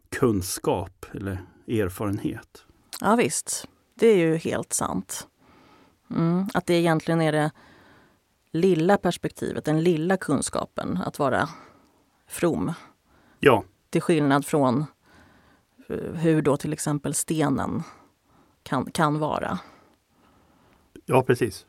kunskap 0.09 1.05
eller 1.13 1.41
erfarenhet. 1.67 2.65
Ja 3.01 3.15
visst, 3.15 3.67
det 3.95 4.07
är 4.07 4.17
ju 4.17 4.35
helt 4.35 4.73
sant. 4.73 5.27
Mm. 6.09 6.47
Att 6.53 6.65
det 6.65 6.73
egentligen 6.73 7.21
är 7.21 7.31
det 7.31 7.51
lilla 8.51 8.97
perspektivet, 8.97 9.65
den 9.65 9.83
lilla 9.83 10.17
kunskapen 10.17 10.97
att 11.05 11.19
vara 11.19 11.49
from. 12.27 12.73
Ja, 13.39 13.63
Till 13.89 14.01
skillnad 14.01 14.45
från 14.45 14.85
eh, 15.89 16.13
hur 16.13 16.41
då 16.41 16.57
till 16.57 16.73
exempel 16.73 17.13
stenen 17.13 17.83
kan, 18.63 18.91
kan 18.91 19.19
vara. 19.19 19.59
ja 21.05 21.23
precis. 21.23 21.65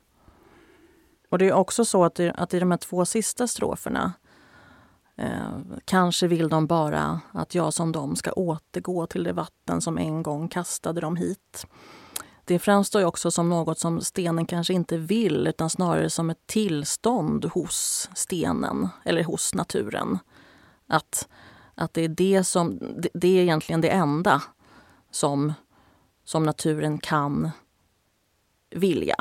Och 1.28 1.38
det 1.38 1.48
är 1.48 1.52
också 1.52 1.84
så 1.84 2.04
att, 2.04 2.14
det, 2.14 2.32
att 2.32 2.54
i 2.54 2.58
de 2.58 2.70
här 2.70 2.78
två 2.78 3.04
sista 3.04 3.46
stroferna 3.46 4.12
eh, 5.20 5.78
kanske 5.84 6.26
vill 6.26 6.48
de 6.48 6.66
bara 6.66 7.20
att 7.32 7.54
jag 7.54 7.74
som 7.74 7.92
de 7.92 8.16
ska 8.16 8.32
återgå 8.32 9.06
till 9.06 9.24
det 9.24 9.32
vatten 9.32 9.80
som 9.80 9.98
en 9.98 10.22
gång 10.22 10.48
kastade 10.48 11.00
dem 11.00 11.16
hit. 11.16 11.66
Det 12.44 12.58
framstår 12.58 13.00
ju 13.00 13.06
också 13.06 13.30
som 13.30 13.48
något 13.48 13.78
som 13.78 14.00
stenen 14.00 14.46
kanske 14.46 14.74
inte 14.74 14.96
vill 14.96 15.46
utan 15.46 15.70
snarare 15.70 16.10
som 16.10 16.30
ett 16.30 16.46
tillstånd 16.46 17.44
hos 17.44 18.08
stenen 18.14 18.88
eller 19.04 19.24
hos 19.24 19.54
naturen. 19.54 20.18
Att, 20.86 21.28
att 21.74 21.94
det, 21.94 22.04
är 22.04 22.08
det, 22.08 22.44
som, 22.44 22.78
det, 22.78 23.08
det 23.14 23.38
är 23.38 23.42
egentligen 23.42 23.80
det 23.80 23.88
enda 23.88 24.42
som, 25.10 25.52
som 26.24 26.42
naturen 26.42 26.98
kan 26.98 27.50
vilja. 28.70 29.16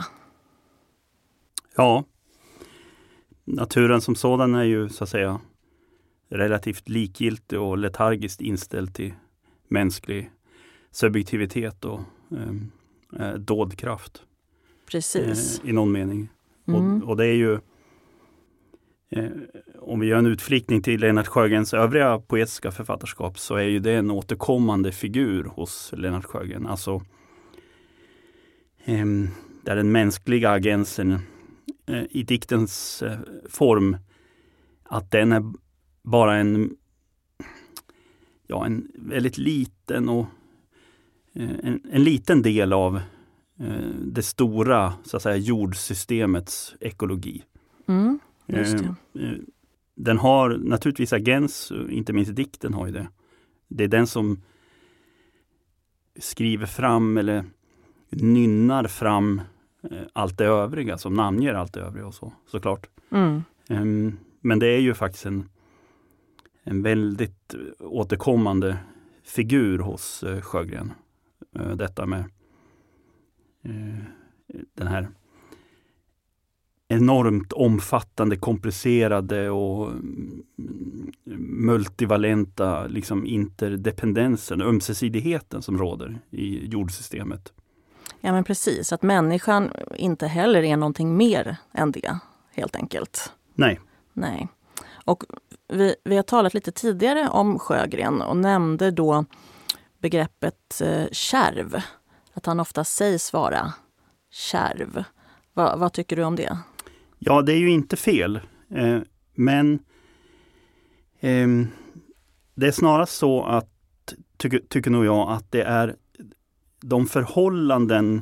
Ja. 1.76 2.04
Naturen 3.46 4.02
som 4.02 4.16
sådan 4.16 4.56
är 4.56 4.64
ju 4.64 4.90
så 4.90 5.04
att 5.04 5.10
säga 5.10 5.40
relativt 6.30 6.90
likgiltig 6.90 7.60
och 7.60 7.78
letargiskt 7.78 8.42
inställd 8.42 8.96
till 8.96 9.14
mänsklig 9.68 10.32
subjektivitet 10.92 11.86
och 11.86 12.00
eh, 12.32 13.28
eh, 13.28 13.34
dådkraft 13.34 14.24
Precis. 14.92 15.62
eh, 15.64 15.70
i 15.70 15.74
någon 15.74 15.92
mening. 15.92 16.30
Mm. 16.68 17.02
Och, 17.04 17.10
och 17.10 17.18
det 17.18 17.26
är 17.26 17.34
ju 17.34 17.54
eh, 19.10 19.32
om 19.80 20.00
vi 20.00 20.08
gör 20.08 20.18
en 20.18 20.26
utflikning 20.26 20.82
till 20.82 21.02
Lennart 21.02 21.28
Sjögrens 21.28 21.74
övriga 21.74 22.20
poetiska 22.20 22.72
författarskap 22.72 23.40
så 23.40 23.56
är 23.56 23.64
ju 23.64 23.80
det 23.80 23.94
en 23.94 24.12
återkommande 24.12 24.92
figur 24.92 25.44
hos 25.44 25.94
Lennart 25.98 26.26
Sjögren. 26.26 26.68
Alltså 26.68 27.02
ehm, 28.86 29.28
där 29.64 29.76
den 29.76 29.92
mänskliga 29.92 30.50
agensen 30.50 31.20
eh, 31.86 32.04
i 32.10 32.24
diktens 32.24 33.02
eh, 33.02 33.18
form 33.50 33.98
att 34.84 35.12
den 35.12 35.32
är 35.32 35.44
bara 36.04 36.36
en, 36.36 36.76
ja, 38.48 38.66
en 38.66 38.92
väldigt 38.96 39.38
liten 39.38 40.10
och 40.10 40.26
eh, 41.34 41.52
en, 41.64 41.82
en 41.92 42.04
liten 42.04 42.42
del 42.42 42.74
av 42.74 42.96
eh, 43.60 43.90
det 44.02 44.24
stora 44.24 44.94
så 45.04 45.18
att 45.18 45.24
säga, 45.24 45.36
jordsystemets 45.38 46.76
ekologi. 46.80 47.44
Mm, 47.88 48.20
just 48.48 48.78
det. 48.78 49.24
Eh, 49.24 49.34
Den 49.96 50.18
har 50.18 50.50
naturligtvis 50.58 51.14
agens, 51.14 51.72
inte 51.90 52.14
minst 52.14 52.36
dikten 52.36 52.74
har 52.74 52.86
ju 52.88 52.92
det. 52.94 53.08
Det 53.68 53.84
är 53.84 53.88
den 53.88 54.08
som 54.08 54.42
skriver 56.20 56.66
fram 56.66 57.18
eller 57.18 57.44
nynnar 58.10 58.88
fram 58.88 59.42
allt 60.14 60.38
det 60.38 60.46
övriga, 60.46 60.98
som 60.98 61.14
namnger 61.14 61.54
allt 61.54 61.74
det 61.74 61.80
övriga 61.80 62.08
och 62.08 62.14
så, 62.14 62.34
såklart. 62.48 62.88
Mm. 63.12 63.44
Ehm, 63.70 64.18
Men 64.42 64.60
det 64.60 64.68
är 64.68 64.80
ju 64.80 64.94
faktiskt 64.94 65.26
en, 65.26 65.50
en 66.64 66.82
väldigt 66.82 67.56
återkommande 67.80 68.78
figur 69.24 69.80
hos 69.80 70.24
eh, 70.24 70.42
Sjögren. 70.42 70.94
Eh, 71.56 71.70
Detta 71.70 72.06
med 72.06 72.20
eh, 73.64 74.04
den 74.74 74.88
här 74.88 75.10
enormt 76.88 77.54
omfattande, 77.54 78.38
komplicerade 78.38 79.50
och 79.50 79.92
mm, 79.92 80.44
multivalenta 81.66 82.88
liksom 82.88 83.26
interdependensen, 83.26 84.62
ömsesidigheten 84.62 85.62
som 85.62 85.78
råder 85.78 86.20
i 86.30 86.68
jordsystemet. 86.68 87.54
Ja 88.22 88.32
men 88.32 88.44
precis, 88.44 88.94
att 88.94 89.04
människan 89.04 89.72
inte 89.96 90.28
heller 90.28 90.64
är 90.64 90.78
någonting 90.78 91.18
mer 91.18 91.58
än 91.72 91.92
det 91.92 92.20
helt 92.52 92.76
enkelt. 92.76 93.34
Nej, 93.54 93.80
Nej. 94.14 94.48
Och 95.06 95.24
vi, 95.70 95.96
vi 96.04 96.16
har 96.16 96.24
talat 96.24 96.54
lite 96.54 96.72
tidigare 96.72 97.30
om 97.30 97.60
Sjögren 97.60 98.22
och 98.22 98.38
nämnde 98.38 98.92
då 98.92 99.26
begreppet 100.00 100.82
eh, 100.82 101.06
kärv. 101.12 101.82
Att 102.34 102.46
han 102.46 102.60
ofta 102.60 102.84
sägs 102.84 103.34
vara 103.34 103.74
kärv. 104.32 105.04
Va, 105.54 105.76
vad 105.76 105.94
tycker 105.94 106.16
du 106.16 106.24
om 106.24 106.36
det? 106.36 106.58
ja 107.20 107.42
det 107.42 107.54
är 107.54 107.58
ju 107.58 107.70
inte 107.70 107.96
fel. 107.98 108.40
Eh, 108.76 109.00
men 109.36 109.74
eh, 111.20 111.48
det 112.56 112.68
är 112.68 112.72
snarast 112.72 113.16
så 113.16 113.44
att, 113.44 113.70
tycker, 114.38 114.60
tycker 114.60 114.92
nog 114.92 115.06
jag, 115.06 115.32
att 115.32 115.52
det 115.52 115.62
är 115.62 115.96
de 116.82 117.08
förhållanden 117.08 118.22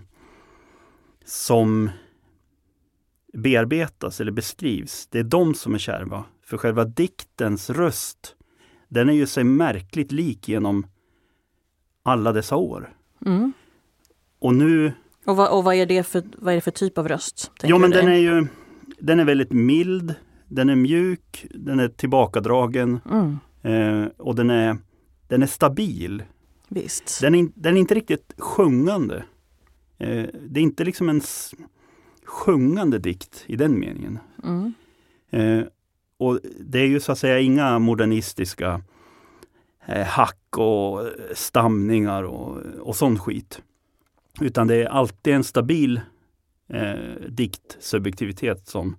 som 1.26 1.90
bearbetas 3.34 4.22
eller 4.22 4.32
beskrivs, 4.32 5.08
det 5.08 5.20
är 5.20 5.24
de 5.24 5.54
som 5.54 5.74
är 5.74 5.80
kärva. 5.80 6.26
För 6.50 6.58
själva 6.58 6.86
diktens 6.86 7.70
röst, 7.70 8.36
den 8.90 9.10
är 9.10 9.14
ju 9.14 9.28
sig 9.28 9.44
märkligt 9.44 10.12
lik 10.12 10.48
genom 10.48 10.88
alla 12.04 12.34
dessa 12.34 12.56
år. 12.56 12.96
Mm. 13.26 13.54
Och 14.40 14.56
nu, 14.56 14.94
Och, 15.26 15.36
vad, 15.36 15.58
och 15.58 15.64
vad, 15.64 15.76
är 15.76 15.86
det 15.86 16.04
för, 16.04 16.24
vad 16.38 16.52
är 16.54 16.56
det 16.56 16.62
för 16.62 16.72
typ 16.72 16.98
av 16.98 17.08
röst? 17.08 17.52
ja 17.64 17.78
men 17.78 17.92
den 17.92 18.08
är 18.08 18.18
ju 18.18 18.48
den 19.00 19.20
är 19.20 19.26
väldigt 19.26 19.52
mild, 19.52 20.16
den 20.48 20.70
är 20.70 20.76
mjuk, 20.76 21.46
den 21.52 21.80
är 21.80 21.88
tillbakadragen 21.88 23.00
Mm, 23.10 23.38
eh, 23.62 24.08
och 24.18 24.36
den 24.36 24.50
är, 24.50 24.78
den 25.28 25.44
är 25.44 25.48
stabil. 25.48 26.24
visst. 26.68 27.22
Den 27.22 27.36
är, 27.36 27.48
den 27.56 27.76
är 27.76 27.80
inte 27.80 27.96
riktigt 27.96 28.34
sjungande. 28.38 29.24
Eh, 29.98 30.26
det 30.50 30.60
är 30.60 30.64
inte 30.64 30.84
liksom 30.84 31.10
en 31.10 31.22
sjungande 32.26 33.00
dikt 33.00 33.44
i 33.48 33.56
den 33.56 33.80
meningen. 33.80 34.20
Mm. 34.44 34.74
Eh, 35.30 35.66
och 36.18 36.40
det 36.60 36.80
är 36.80 36.88
ju 36.88 37.00
så 37.00 37.12
att 37.12 37.20
säga 37.20 37.40
inga 37.40 37.80
modernistiska 37.80 38.82
eh, 39.86 40.06
hack 40.06 40.58
och 40.58 41.02
stamningar 41.34 42.24
och, 42.24 42.58
och 42.80 42.96
sån 42.96 43.20
skit. 43.20 43.62
Utan 44.42 44.68
det 44.68 44.76
är 44.76 44.86
alltid 44.86 45.34
en 45.34 45.44
stabil 45.44 46.02
eh, 46.70 46.94
diktsubjektivitet 47.30 48.68
som, 48.68 48.96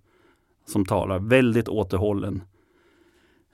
som 0.66 0.84
talar. 0.86 1.18
Väldigt 1.18 1.68
återhållen, 1.68 2.42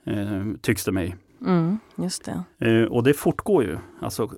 eh, 0.05 0.45
tycks 0.61 0.85
det 0.85 0.91
mig. 0.91 1.15
Mm, 1.41 1.79
just 1.95 2.25
det. 2.25 2.43
Eh, 2.69 2.83
och 2.85 3.03
det 3.03 3.13
fortgår 3.13 3.63
ju. 3.63 3.77
Alltså, 4.01 4.31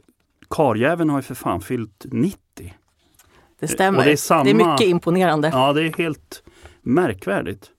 karljäveln 0.50 1.10
har 1.10 1.18
ju 1.18 1.22
för 1.24 1.36
fan 1.36 1.62
fyllt 1.62 2.06
90. 2.12 2.74
Det 3.60 3.68
stämmer. 3.68 4.00
och 4.00 4.06
det 4.06 4.12
är 4.12 4.16
samma- 4.18 4.44
det 4.44 4.50
är 4.50 4.54
mycket 4.72 4.88
imponerande. 4.88 5.50
Ja, 5.54 5.74
det 5.74 5.82
är 5.84 5.98
helt 5.98 6.44
märkvärdigt. 6.82 7.72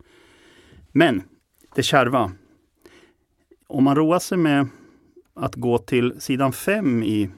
Men 0.93 1.23
det 1.78 1.82
kärva. 1.82 2.32
Om 3.66 3.85
man 3.85 3.97
roar 3.97 4.18
sig 4.18 4.38
med 4.38 4.68
att 5.35 5.54
gå 5.54 5.78
till 5.78 6.20
sidan 6.20 6.52
5 6.52 7.02
i, 7.02 7.30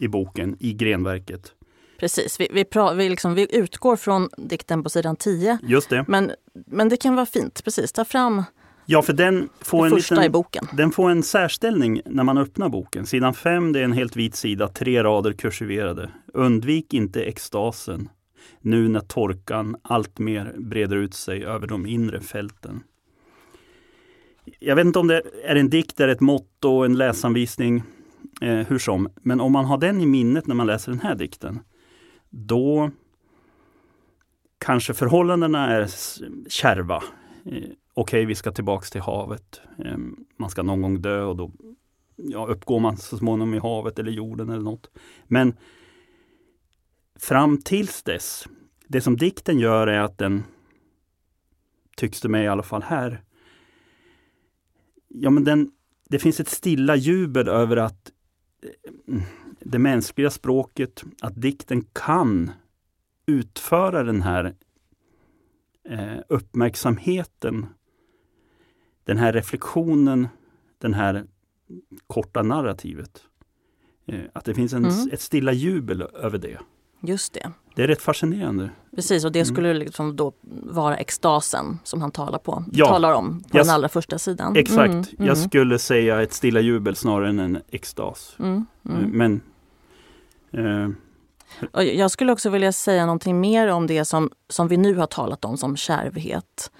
i 0.00 0.08
boken, 0.08 0.56
i 0.60 0.72
grenverket. 0.72 1.52
Precis, 1.98 2.40
vi, 2.40 2.48
vi, 2.52 2.64
pra, 2.64 2.94
vi, 2.94 3.08
liksom, 3.08 3.34
vi 3.34 3.56
utgår 3.56 3.96
från 3.96 4.28
dikten 4.36 4.82
på 4.82 4.90
sidan 4.90 5.16
10. 5.16 5.58
Just 5.62 5.90
det. 5.90 6.04
Men, 6.08 6.32
men 6.66 6.88
det 6.88 6.96
kan 6.96 7.14
vara 7.14 7.26
fint, 7.26 7.64
precis. 7.64 7.92
Ta 7.92 8.04
fram 8.04 8.42
Ja, 8.86 9.02
för 9.02 9.12
den 9.12 9.48
får, 9.60 9.86
en 9.86 9.90
första 9.92 10.14
i 10.14 10.18
liten, 10.18 10.32
boken. 10.32 10.68
den 10.72 10.90
får 10.90 11.10
en 11.10 11.22
särställning 11.22 12.00
när 12.04 12.24
man 12.24 12.38
öppnar 12.38 12.68
boken. 12.68 13.06
Sidan 13.06 13.34
5 13.34 13.72
det 13.72 13.80
är 13.80 13.84
en 13.84 13.92
helt 13.92 14.16
vit 14.16 14.34
sida, 14.36 14.68
tre 14.68 15.02
rader 15.02 15.32
kursiverade. 15.32 16.10
Undvik 16.34 16.94
inte 16.94 17.22
extasen. 17.22 18.08
nu 18.60 18.88
när 18.88 19.00
torkan 19.00 19.76
alltmer 19.82 20.54
breder 20.58 20.96
ut 20.96 21.14
sig 21.14 21.44
över 21.44 21.66
de 21.66 21.86
inre 21.86 22.20
fälten. 22.20 22.82
Jag 24.58 24.76
vet 24.76 24.86
inte 24.86 24.98
om 24.98 25.06
det 25.06 25.22
är 25.44 25.56
en 25.56 25.70
dikt, 25.70 26.00
är 26.00 26.08
ett 26.08 26.20
motto, 26.20 26.84
en 26.84 26.96
läsanvisning, 26.96 27.82
eh, 28.40 28.54
hur 28.54 28.78
som. 28.78 29.08
Men 29.22 29.40
om 29.40 29.52
man 29.52 29.64
har 29.64 29.78
den 29.78 30.00
i 30.00 30.06
minnet 30.06 30.46
när 30.46 30.54
man 30.54 30.66
läser 30.66 30.92
den 30.92 31.00
här 31.00 31.14
dikten, 31.14 31.60
då 32.30 32.90
kanske 34.58 34.94
förhållandena 34.94 35.70
är 35.70 35.90
kärva. 36.48 37.02
Eh, 37.44 37.52
Okej, 37.98 38.20
okay, 38.20 38.26
vi 38.26 38.34
ska 38.34 38.52
tillbaks 38.52 38.90
till 38.90 39.00
havet. 39.00 39.60
Eh, 39.84 39.96
man 40.36 40.50
ska 40.50 40.62
någon 40.62 40.82
gång 40.82 41.02
dö 41.02 41.22
och 41.22 41.36
då 41.36 41.52
ja, 42.16 42.46
uppgår 42.46 42.80
man 42.80 42.96
så 42.96 43.18
småningom 43.18 43.54
i 43.54 43.58
havet 43.58 43.98
eller 43.98 44.12
jorden 44.12 44.50
eller 44.50 44.62
något. 44.62 44.90
Men 45.24 45.56
fram 47.18 47.62
tills 47.62 48.02
dess, 48.02 48.46
det 48.86 49.00
som 49.00 49.16
dikten 49.16 49.58
gör 49.58 49.86
är 49.86 49.98
att 49.98 50.18
den, 50.18 50.44
tycks 51.96 52.20
det 52.20 52.28
mig 52.28 52.44
i 52.44 52.48
alla 52.48 52.62
fall 52.62 52.82
här, 52.82 53.22
ja 55.20 55.30
men 55.30 55.44
den, 55.44 55.70
det 56.08 56.18
finns 56.18 56.40
ett 56.40 56.48
stilla 56.48 56.96
jubel 56.96 57.48
över 57.48 57.76
att 57.76 58.12
eh, 58.62 59.22
det 59.60 59.78
mänskliga 59.78 60.30
språket, 60.30 61.04
att 61.20 61.40
dikten 61.40 61.84
kan 61.92 62.50
utföra 63.26 64.02
den 64.02 64.22
här 64.22 64.54
eh, 65.88 66.18
uppmärksamheten, 66.28 67.66
den 69.04 69.18
här 69.18 69.32
reflektionen, 69.32 70.28
den 70.78 70.94
här 70.94 71.24
korta 72.06 72.42
narrativet. 72.42 73.22
Eh, 74.06 74.20
att 74.32 74.44
det 74.44 74.54
finns 74.54 74.72
en, 74.72 74.84
mm. 74.84 75.08
ett 75.12 75.20
stilla 75.20 75.52
jubel 75.52 76.02
över 76.02 76.38
det. 76.38 76.58
Just 77.06 77.32
det. 77.32 77.50
Det 77.74 77.82
är 77.82 77.86
rätt 77.86 78.02
fascinerande. 78.02 78.70
Precis, 78.96 79.24
och 79.24 79.32
det 79.32 79.38
mm. 79.38 79.54
skulle 79.54 79.74
liksom 79.74 80.16
då 80.16 80.32
vara 80.62 80.96
extasen 80.96 81.78
som 81.84 82.00
han 82.00 82.10
talar 82.10 82.38
på. 82.38 82.64
Ja. 82.72 82.86
talar 82.86 83.12
om 83.12 83.42
på 83.50 83.58
jag, 83.58 83.66
den 83.66 83.74
allra 83.74 83.88
första 83.88 84.18
sidan. 84.18 84.56
Exakt, 84.56 84.92
mm. 84.92 85.04
jag 85.18 85.36
mm. 85.36 85.36
skulle 85.36 85.78
säga 85.78 86.22
ett 86.22 86.32
stilla 86.32 86.60
jubel 86.60 86.96
snarare 86.96 87.28
än 87.28 87.38
en 87.38 87.58
extas. 87.70 88.36
Mm, 88.38 88.66
mm. 88.84 89.04
Eh, 89.04 89.08
men 89.08 89.40
eh, 90.52 90.88
jag 91.82 92.10
skulle 92.10 92.32
också 92.32 92.50
vilja 92.50 92.72
säga 92.72 93.06
någonting 93.06 93.40
mer 93.40 93.68
om 93.68 93.86
det 93.86 94.04
som, 94.04 94.30
som 94.48 94.68
vi 94.68 94.76
nu 94.76 94.94
har 94.94 95.06
talat 95.06 95.44
om 95.44 95.56
som 95.56 95.76
kärvhet. 95.76 96.70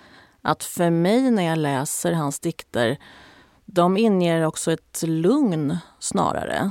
Att 0.43 0.65
för 0.65 0.91
mig 0.91 1.31
när 1.31 1.43
jag 1.43 1.59
läser 1.59 2.13
hans 2.13 2.41
dikter, 2.41 2.97
de 3.65 3.97
inger 3.97 4.47
också 4.47 4.73
ett 4.73 5.03
lugn 5.07 5.77
snarare. 5.99 6.71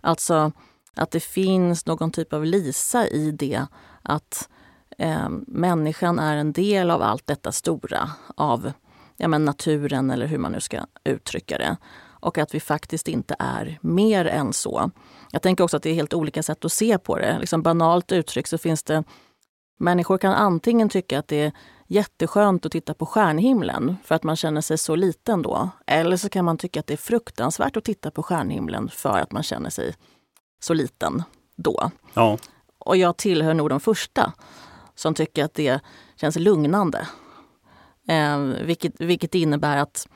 Alltså 0.00 0.52
att 0.98 1.10
det 1.10 1.20
finns 1.20 1.86
någon 1.86 2.10
typ 2.12 2.32
av 2.32 2.44
lisa 2.44 3.08
i 3.08 3.30
det. 3.30 3.66
Att 4.02 4.48
eh, 4.98 5.28
människan 5.46 6.18
är 6.18 6.36
en 6.36 6.52
del 6.52 6.90
av 6.90 7.02
allt 7.02 7.26
detta 7.26 7.52
stora. 7.52 8.10
Av 8.36 8.72
ja, 9.16 9.28
men 9.28 9.44
naturen 9.44 10.10
eller 10.10 10.26
hur 10.26 10.38
man 10.38 10.52
nu 10.52 10.60
ska 10.60 10.80
uttrycka 11.04 11.58
det. 11.58 11.76
Och 12.20 12.38
att 12.38 12.54
vi 12.54 12.60
faktiskt 12.60 13.08
inte 13.08 13.36
är 13.38 13.78
mer 13.80 14.24
än 14.24 14.52
så. 14.52 14.90
Jag 15.32 15.42
tänker 15.42 15.64
också 15.64 15.76
att 15.76 15.82
det 15.82 15.90
är 15.90 15.94
helt 15.94 16.14
olika 16.14 16.42
sätt 16.42 16.64
att 16.64 16.72
se 16.72 16.98
på 16.98 17.18
det. 17.18 17.38
Liksom 17.38 17.62
banalt 17.62 18.12
uttryckt 18.12 18.48
så 18.48 18.58
finns 18.58 18.82
det 18.82 19.04
Människor 19.78 20.18
kan 20.18 20.32
antingen 20.32 20.88
tycka 20.88 21.18
att 21.18 21.28
det 21.28 21.36
är 21.36 21.52
jätteskönt 21.86 22.66
att 22.66 22.72
titta 22.72 22.94
på 22.94 23.06
stjärnhimlen 23.06 23.96
för 24.04 24.14
att 24.14 24.22
man 24.22 24.36
känner 24.36 24.60
sig 24.60 24.78
så 24.78 24.96
liten 24.96 25.42
då. 25.42 25.70
Eller 25.86 26.16
så 26.16 26.28
kan 26.28 26.44
man 26.44 26.58
tycka 26.58 26.80
att 26.80 26.86
det 26.86 26.94
är 26.94 26.98
fruktansvärt 26.98 27.76
att 27.76 27.84
titta 27.84 28.10
på 28.10 28.22
stjärnhimlen 28.22 28.88
för 28.88 29.18
att 29.18 29.32
man 29.32 29.42
känner 29.42 29.70
sig 29.70 29.94
så 30.60 30.74
liten 30.74 31.22
då. 31.56 31.90
Ja. 32.14 32.38
Och 32.78 32.96
jag 32.96 33.16
tillhör 33.16 33.54
nog 33.54 33.68
de 33.68 33.80
första 33.80 34.32
som 34.94 35.14
tycker 35.14 35.44
att 35.44 35.54
det 35.54 35.80
känns 36.16 36.36
lugnande. 36.36 37.08
Eh, 38.08 38.38
vilket, 38.38 39.00
vilket 39.00 39.34
innebär 39.34 39.76
att 39.76 40.08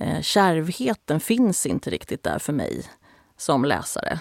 eh, 0.00 0.20
kärvheten 0.20 1.20
finns 1.20 1.66
inte 1.66 1.90
riktigt 1.90 2.22
där 2.22 2.38
för 2.38 2.52
mig 2.52 2.82
som 3.36 3.64
läsare. 3.64 4.20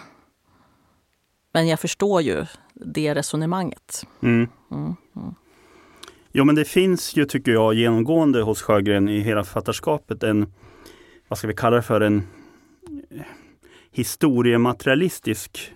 Men 1.53 1.67
jag 1.67 1.79
förstår 1.79 2.21
ju 2.21 2.45
det 2.73 3.15
resonemanget. 3.15 4.07
Mm. 4.21 4.49
Mm, 4.71 4.95
mm. 5.15 5.35
Jo 6.31 6.45
men 6.45 6.55
det 6.55 6.65
finns 6.65 7.15
ju 7.15 7.25
tycker 7.25 7.51
jag 7.51 7.73
genomgående 7.73 8.41
hos 8.41 8.61
Sjögren 8.61 9.09
i 9.09 9.19
hela 9.19 9.43
författarskapet 9.43 10.23
en, 10.23 10.53
vad 11.27 11.37
ska 11.37 11.47
vi 11.47 11.53
kalla 11.53 11.75
det 11.75 11.81
för, 11.81 12.01
en 12.01 12.27
historiematerialistisk 13.95 15.73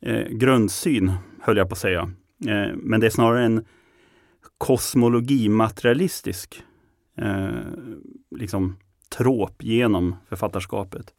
eh, 0.00 0.28
grundsyn, 0.28 1.12
höll 1.40 1.56
jag 1.56 1.68
på 1.68 1.72
att 1.72 1.78
säga. 1.78 2.00
Eh, 2.46 2.74
men 2.74 3.00
det 3.00 3.06
är 3.06 3.10
snarare 3.10 3.44
en 3.44 3.64
kosmologimaterialistisk 4.58 6.62
eh, 7.18 7.48
liksom, 8.36 8.76
trop 9.16 9.62
genom 9.62 10.16
författarskapet. 10.28 11.14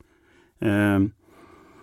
Eh, 0.61 0.99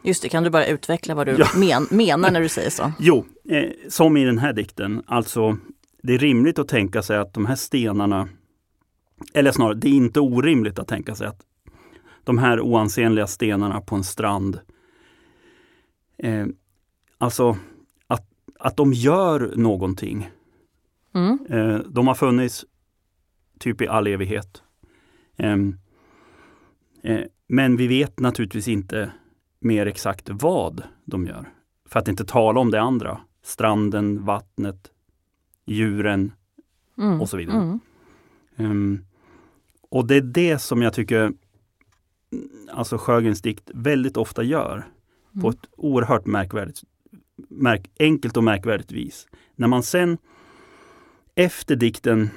Just 0.03 0.23
det, 0.23 0.29
kan 0.29 0.43
du 0.43 0.51
bara 0.51 0.67
utveckla 0.67 1.15
vad 1.15 1.27
du 1.27 1.37
ja. 1.39 1.47
men, 1.57 1.87
menar 1.91 2.31
när 2.31 2.41
du 2.41 2.49
säger 2.49 2.71
så? 2.71 2.93
Jo, 2.99 3.27
eh, 3.49 3.71
som 3.89 4.17
i 4.17 4.25
den 4.25 4.39
här 4.39 4.53
dikten, 4.53 5.03
alltså 5.07 5.57
det 6.03 6.15
är 6.15 6.19
rimligt 6.19 6.59
att 6.59 6.69
tänka 6.69 7.03
sig 7.03 7.17
att 7.17 7.35
de 7.35 7.47
här 7.47 7.57
stenarna, 7.57 8.29
eller 9.35 9.53
snarare, 9.53 9.75
det 9.75 9.89
är 9.89 9.93
inte 9.93 10.21
orimligt 10.21 10.79
att 10.79 10.89
tänka 10.89 11.15
sig 11.15 11.27
att 11.27 11.43
de 12.27 12.39
här 12.39 12.61
oansenliga 12.61 13.27
stenarna 13.27 13.81
på 13.81 13.95
en 13.95 14.05
strand, 14.05 14.61
eh, 16.19 16.47
alltså 17.19 17.57
att, 18.07 18.27
att 18.59 18.77
de 18.77 18.93
gör 18.93 19.53
någonting. 19.57 20.31
Mm. 21.15 21.39
Eh, 21.49 21.79
de 21.79 22.07
har 22.07 22.15
funnits 22.15 22.65
typ 23.59 23.81
i 23.81 23.89
all 23.89 24.07
evighet. 24.07 24.62
Eh, 25.37 25.57
eh 27.03 27.21
men 27.49 27.77
vi 27.77 27.87
vet 27.87 28.21
naturligtvis 28.21 28.69
inte 28.69 29.11
mer 29.61 29.87
exakt 29.87 30.31
vad 30.31 30.83
de 31.05 31.27
gör. 31.27 31.49
För 31.89 31.99
att 31.99 32.09
inte 32.09 32.25
tala 32.25 32.61
om 32.61 32.71
det 32.71 32.81
andra. 32.81 33.21
Stranden, 33.43 34.25
vattnet, 34.25 34.91
djuren 35.67 36.33
mm. 36.99 37.21
och 37.21 37.29
så 37.29 37.37
vidare. 37.37 37.57
Mm. 37.57 37.81
Um, 38.57 39.07
och 39.91 40.07
det 40.07 40.17
är 40.17 40.21
det 40.21 40.59
som 40.59 40.83
jag 40.83 40.93
tycker 40.93 41.33
alltså 42.71 42.99
Sjögrens 42.99 43.43
dikt 43.43 43.71
väldigt 43.75 44.17
ofta 44.17 44.43
gör. 44.43 44.75
Mm. 44.75 45.43
På 45.43 45.49
ett 45.49 45.67
oerhört 45.77 46.27
märkvärdigt, 46.27 46.83
märk, 47.49 47.91
enkelt 47.99 48.37
och 48.37 48.45
märkvärdigt 48.45 48.93
vis. 48.93 49.27
När 49.55 49.69
man 49.69 49.83
sen 49.83 50.19
efter 51.35 51.77
dikten 51.77 52.31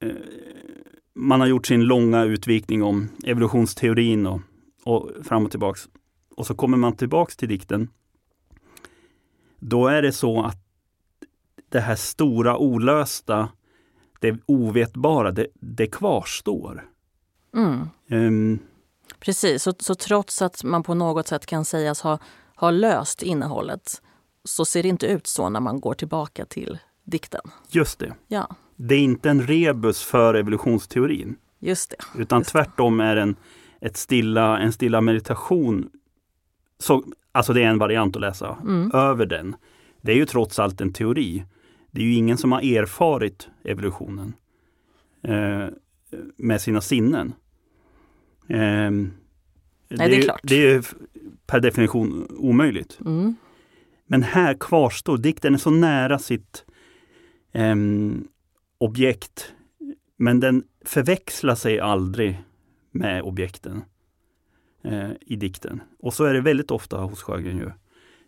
eh, 0.00 0.12
man 1.14 1.40
har 1.40 1.46
gjort 1.46 1.66
sin 1.66 1.84
långa 1.84 2.24
utvikning 2.24 2.82
om 2.82 3.08
evolutionsteorin 3.24 4.26
och, 4.26 4.40
och 4.84 5.10
fram 5.22 5.44
och 5.44 5.50
tillbaks. 5.50 5.88
Och 6.36 6.46
så 6.46 6.54
kommer 6.54 6.76
man 6.76 6.96
tillbaks 6.96 7.36
till 7.36 7.48
dikten. 7.48 7.88
Då 9.58 9.86
är 9.86 10.02
det 10.02 10.12
så 10.12 10.42
att 10.42 10.64
det 11.68 11.80
här 11.80 11.96
stora 11.96 12.58
olösta, 12.58 13.48
det 14.20 14.36
ovetbara, 14.46 15.30
det, 15.32 15.46
det 15.54 15.86
kvarstår. 15.86 16.88
Mm. 17.54 17.88
Um, 18.10 18.58
Precis, 19.20 19.62
så, 19.62 19.72
så 19.78 19.94
trots 19.94 20.42
att 20.42 20.64
man 20.64 20.82
på 20.82 20.94
något 20.94 21.28
sätt 21.28 21.46
kan 21.46 21.64
sägas 21.64 22.00
ha, 22.00 22.18
ha 22.54 22.70
löst 22.70 23.22
innehållet 23.22 24.02
så 24.44 24.64
ser 24.64 24.82
det 24.82 24.88
inte 24.88 25.06
ut 25.06 25.26
så 25.26 25.48
när 25.48 25.60
man 25.60 25.80
går 25.80 25.94
tillbaka 25.94 26.44
till 26.44 26.78
dikten. 27.04 27.40
Just 27.68 27.98
det. 27.98 28.14
Ja. 28.28 28.48
Det 28.76 28.94
är 28.94 28.98
inte 29.00 29.30
en 29.30 29.46
rebus 29.46 30.02
för 30.02 30.34
evolutionsteorin. 30.34 31.36
Just 31.58 31.90
det. 31.90 32.20
Utan 32.22 32.40
Just 32.40 32.50
tvärtom 32.50 33.00
är 33.00 33.16
en, 33.16 33.36
ett 33.80 33.96
stilla, 33.96 34.58
en 34.58 34.72
stilla 34.72 35.00
meditation. 35.00 35.90
Så, 36.78 37.04
alltså 37.32 37.52
det 37.52 37.62
är 37.62 37.68
en 37.68 37.78
variant 37.78 38.16
att 38.16 38.22
läsa 38.22 38.58
mm. 38.62 38.90
över 38.94 39.26
den. 39.26 39.56
Det 40.00 40.12
är 40.12 40.16
ju 40.16 40.26
trots 40.26 40.58
allt 40.58 40.80
en 40.80 40.92
teori. 40.92 41.44
Det 41.90 42.00
är 42.00 42.04
ju 42.04 42.14
ingen 42.14 42.38
som 42.38 42.52
har 42.52 42.60
erfarit 42.60 43.48
evolutionen. 43.64 44.34
Eh, 45.22 45.66
med 46.36 46.60
sina 46.60 46.80
sinnen. 46.80 47.34
Eh, 48.48 48.90
Nej, 48.90 49.10
det, 49.88 50.04
är, 50.04 50.08
det 50.08 50.16
är 50.16 50.22
klart. 50.22 50.40
Det 50.42 50.70
är 50.70 50.84
per 51.46 51.60
definition 51.60 52.26
omöjligt. 52.30 52.98
Mm. 53.06 53.36
Men 54.06 54.22
här 54.22 54.54
kvarstår, 54.54 55.18
dikten 55.18 55.54
är 55.54 55.58
så 55.58 55.70
nära 55.70 56.18
sitt 56.18 56.64
eh, 57.52 57.76
objekt. 58.78 59.52
Men 60.16 60.40
den 60.40 60.64
förväxlar 60.84 61.54
sig 61.54 61.80
aldrig 61.80 62.42
med 62.90 63.22
objekten 63.22 63.82
eh, 64.84 65.10
i 65.20 65.36
dikten. 65.36 65.80
Och 65.98 66.14
så 66.14 66.24
är 66.24 66.34
det 66.34 66.40
väldigt 66.40 66.70
ofta 66.70 66.96
hos 66.96 67.22
Sjögren. 67.22 67.58
Ju. 67.58 67.70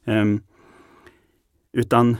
Ehm, 0.04 0.40
utan 1.72 2.16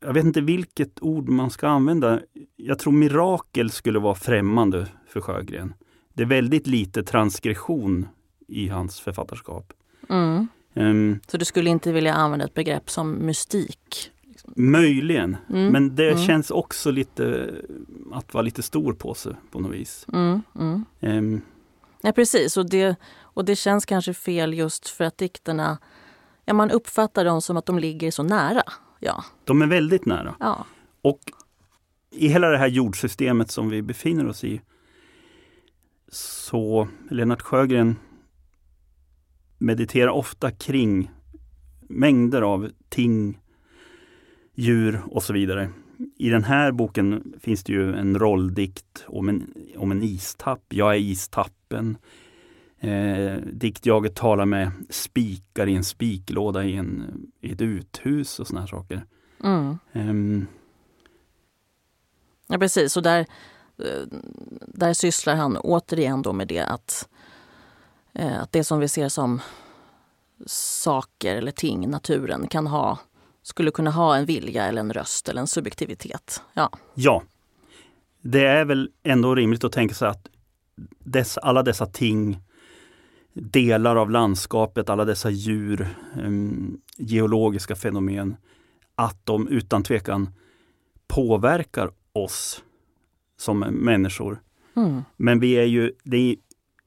jag 0.00 0.12
vet 0.12 0.24
inte 0.24 0.40
vilket 0.40 1.02
ord 1.02 1.28
man 1.28 1.50
ska 1.50 1.68
använda. 1.68 2.20
Jag 2.56 2.78
tror 2.78 2.92
mirakel 2.92 3.70
skulle 3.70 3.98
vara 3.98 4.14
främmande 4.14 4.86
för 5.08 5.20
Sjögren. 5.20 5.74
Det 6.14 6.22
är 6.22 6.26
väldigt 6.26 6.66
lite 6.66 7.02
transgression 7.02 8.08
i 8.48 8.68
hans 8.68 9.00
författarskap. 9.00 9.72
Mm. 10.08 10.48
Um, 10.74 11.20
så 11.26 11.36
du 11.36 11.44
skulle 11.44 11.70
inte 11.70 11.92
vilja 11.92 12.14
använda 12.14 12.44
ett 12.44 12.54
begrepp 12.54 12.90
som 12.90 13.12
mystik? 13.12 14.10
Möjligen, 14.56 15.36
Mm, 15.50 15.72
men 15.72 15.96
det 15.96 16.10
mm. 16.10 16.26
känns 16.26 16.50
också 16.50 16.90
lite 16.90 17.54
att 18.12 18.34
vara 18.34 18.42
lite 18.42 18.62
stor 18.62 18.92
på 18.92 19.14
sig 19.14 19.32
på 19.50 19.60
något 19.60 19.72
vis. 19.72 20.06
Ehm, 21.00 21.40
Ja, 22.02 22.12
precis. 22.12 22.56
Och 22.56 22.70
det, 22.70 22.96
och 23.20 23.44
det 23.44 23.56
känns 23.56 23.86
kanske 23.86 24.14
fel 24.14 24.54
just 24.54 24.88
för 24.88 25.04
att 25.04 25.18
dikterna, 25.18 25.78
ja, 26.44 26.54
man 26.54 26.70
uppfattar 26.70 27.24
dem 27.24 27.42
som 27.42 27.56
att 27.56 27.66
de 27.66 27.78
ligger 27.78 28.10
så 28.10 28.22
nära. 28.22 28.62
Ja, 29.00 29.24
de 29.44 29.62
är 29.62 29.66
väldigt 29.66 30.06
nära. 30.06 30.34
ja. 30.40 30.66
Och 31.02 31.20
i 32.10 32.28
hela 32.28 32.48
det 32.48 32.58
här 32.58 32.66
jordsystemet 32.66 33.50
som 33.50 33.68
vi 33.68 33.82
befinner 33.82 34.28
oss 34.28 34.44
i 34.44 34.60
så 36.08 36.88
Lennart 37.10 37.42
Sjögren 37.42 37.96
mediterar 39.58 40.08
ofta 40.08 40.50
kring 40.50 41.10
mängder 41.80 42.42
av 42.42 42.70
ting, 42.88 43.40
djur 44.54 45.00
och 45.10 45.22
så 45.22 45.32
vidare. 45.32 45.70
I 46.16 46.28
den 46.30 46.44
här 46.44 46.72
boken 46.72 47.34
finns 47.40 47.64
det 47.64 47.72
ju 47.72 47.94
en 47.94 48.18
rolldikt 48.18 49.04
om 49.06 49.28
en, 49.28 49.54
om 49.76 49.90
en 49.90 50.02
istapp. 50.02 50.64
Jag 50.68 50.94
är 50.94 50.98
istappen. 50.98 51.96
Eh, 52.82 53.36
diktjaget 53.52 54.14
talar 54.16 54.46
med 54.46 54.70
spikar 54.90 55.66
i 55.66 55.74
en 55.74 55.84
spiklåda 55.84 56.64
i, 56.64 56.76
en, 56.76 57.20
i 57.40 57.52
ett 57.52 57.60
uthus 57.60 58.40
och 58.40 58.46
såna 58.46 58.60
här 58.60 58.66
saker. 58.66 59.04
Mm. 59.44 59.78
Ehm, 59.92 60.46
Ja, 62.52 62.58
precis. 62.58 62.96
Och 62.96 63.02
där, 63.02 63.26
eh, 63.78 64.06
där 64.66 64.94
sysslar 64.94 65.34
han 65.34 65.56
återigen 65.56 66.22
då 66.22 66.32
med 66.32 66.48
det 66.48 66.60
att, 66.60 67.08
eh, 68.12 68.42
att 68.42 68.52
det 68.52 68.64
som 68.64 68.78
vi 68.78 68.88
ser 68.88 69.08
som 69.08 69.40
saker 70.46 71.36
eller 71.36 71.52
ting, 71.52 71.90
naturen, 71.90 72.46
kan 72.46 72.66
ha, 72.66 72.98
skulle 73.42 73.70
kunna 73.70 73.90
ha 73.90 74.16
en 74.16 74.24
vilja 74.24 74.66
eller 74.66 74.80
en 74.80 74.92
röst 74.92 75.28
eller 75.28 75.40
en 75.40 75.46
subjektivitet. 75.46 76.42
Ja, 76.52 76.70
Ja, 76.94 77.22
det 78.22 78.46
är 78.46 78.64
väl 78.64 78.90
ändå 79.02 79.34
rimligt 79.34 79.64
att 79.64 79.72
tänka 79.72 79.94
sig 79.94 80.08
att 80.08 80.28
dess, 80.98 81.38
alla 81.38 81.62
dessa 81.62 81.86
ting, 81.86 82.40
delar 83.32 83.96
av 83.96 84.10
landskapet, 84.10 84.88
alla 84.88 85.04
dessa 85.04 85.30
djur, 85.30 85.88
em, 86.16 86.80
geologiska 86.96 87.76
fenomen, 87.76 88.36
att 88.94 89.26
de 89.26 89.48
utan 89.48 89.82
tvekan 89.82 90.28
påverkar 91.08 91.90
oss 92.12 92.64
som 93.36 93.58
människor. 93.58 94.42
mm. 94.76 95.02
Men 95.16 95.40
vi 95.40 95.52
är 95.52 95.64
ju, 95.64 95.92
det 96.04 96.16
är 96.16 96.36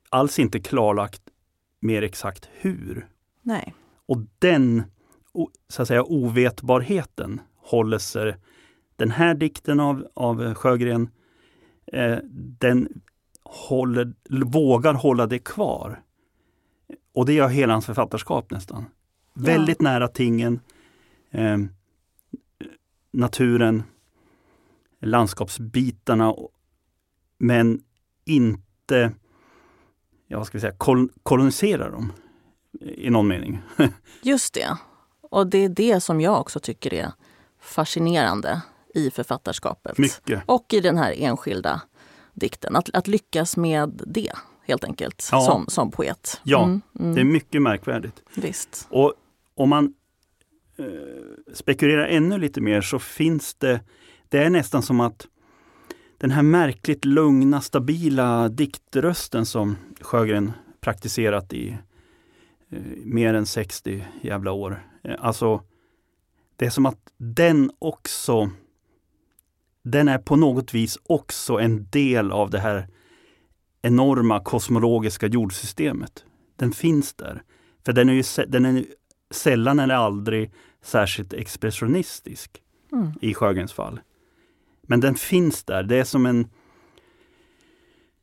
alls 0.10 0.40
inte 0.40 0.60
klarlagt 0.60 1.22
mer 1.80 2.02
exakt 2.02 2.50
hur. 2.54 3.08
nej. 3.42 3.74
Och 4.06 4.18
den 4.40 4.84
så 5.68 5.82
att 5.82 5.88
säga, 5.88 6.04
ovetbarheten 6.04 7.42
håller 7.56 7.98
sig 7.98 8.36
den 8.96 9.12
här 9.12 9.36
dikten 9.36 9.80
av, 9.80 10.08
av 10.14 10.54
Sjögren, 10.54 11.10
eh, 11.86 12.18
den 12.60 13.02
håller, 13.44 14.14
vågar 14.46 14.94
hålla 14.94 15.28
det 15.28 15.40
kvar. 15.40 16.02
Och 17.14 17.26
det 17.26 17.34
gör 17.34 17.48
hela 17.48 17.74
hans 17.74 17.86
författarskap 17.86 18.52
nästan. 18.52 18.86
Väldigt 19.34 19.82
nära 19.82 20.08
tingen, 20.08 20.60
eh, 21.32 21.58
naturen, 23.12 23.84
landskapsbitarna, 25.02 26.36
men 27.38 27.82
inte 28.26 29.12
ja, 30.28 30.38
vad 30.38 30.48
ska 30.48 30.58
vi 30.58 30.62
säga, 30.62 30.74
kol 30.78 31.10
kolonisera 31.24 31.90
dem 31.90 32.14
i 32.82 33.10
någon 33.10 33.28
mening. 33.28 33.62
Just 34.22 34.54
det. 34.54 34.78
Och 35.22 35.48
det 35.48 35.58
är 35.58 35.70
det 35.70 36.02
som 36.02 36.22
jag 36.22 36.40
också 36.40 36.60
tycker 36.60 36.94
är 36.94 37.12
fascinerande 37.60 38.62
i 38.96 39.12
författarskapet. 39.12 39.98
Mycket. 39.98 40.44
Och 40.46 40.74
i 40.74 40.80
den 40.80 40.98
här 40.98 41.14
enskilda 41.18 41.82
dikten. 42.34 42.76
Att, 42.76 42.90
att 42.94 43.08
lyckas 43.08 43.58
med 43.58 44.02
det, 44.08 44.32
helt 44.68 44.84
enkelt, 44.84 45.30
Ja. 45.32 45.42
som, 45.42 45.66
som 45.68 45.92
poet. 45.92 46.42
Ja, 46.44 46.64
Mm, 46.64 46.82
mm, 47.00 47.16
Det 47.16 47.22
är 47.22 47.26
mycket 47.26 47.62
märkvärdigt. 47.62 48.24
Visst. 48.36 48.88
Och 48.90 49.14
om 49.56 49.70
man 49.70 49.94
eh, 50.78 50.86
spekulerar 51.54 52.06
ännu 52.08 52.38
lite 52.38 52.62
mer 52.62 52.82
så 52.82 53.00
finns 53.00 53.54
det, 53.56 53.82
det 54.30 54.38
är 54.44 54.50
nästan 54.50 54.82
som 54.84 55.00
att 55.00 55.28
den 56.18 56.32
här 56.32 56.42
märkligt 56.42 57.06
lugna, 57.06 57.62
stabila 57.62 58.50
diktrösten 58.50 59.46
som 59.46 59.76
Sjögren 60.02 60.52
praktiserat 60.82 61.54
i 61.54 61.78
eh, 62.70 62.80
mer 63.04 63.34
än 63.34 63.46
60 63.46 64.06
jävla 64.22 64.52
år. 64.52 64.88
Eh, 65.04 65.16
alltså, 65.20 65.62
det 66.56 66.66
är 66.66 66.70
som 66.70 66.86
att 66.86 67.00
den 67.18 67.72
också 67.80 68.50
den 69.84 70.08
är 70.08 70.18
på 70.18 70.36
något 70.36 70.74
vis 70.74 70.98
också 71.04 71.60
en 71.60 71.88
del 71.90 72.32
av 72.32 72.50
det 72.50 72.60
här 72.60 72.88
enorma 73.84 74.40
kosmologiska 74.40 75.28
jordsystemet. 75.28 76.26
Den 76.56 76.72
finns 76.72 77.14
där. 77.14 77.44
För 77.86 77.94
den 77.94 78.10
är 78.10 78.14
ju 78.14 78.24
den 78.48 78.66
är 78.66 78.86
sällan 79.32 79.80
eller 79.80 79.96
aldrig 79.96 80.52
särskilt 80.82 81.34
expressionistisk 81.34 82.60
Mm. 82.92 83.12
i 83.22 83.34
Sjögrens 83.34 83.74
fall. 83.74 84.00
Men 84.82 85.00
den 85.00 85.16
finns 85.16 85.64
där. 85.64 85.84
Det 85.84 85.96
är 85.96 86.04
som 86.04 86.26
en 86.26 86.48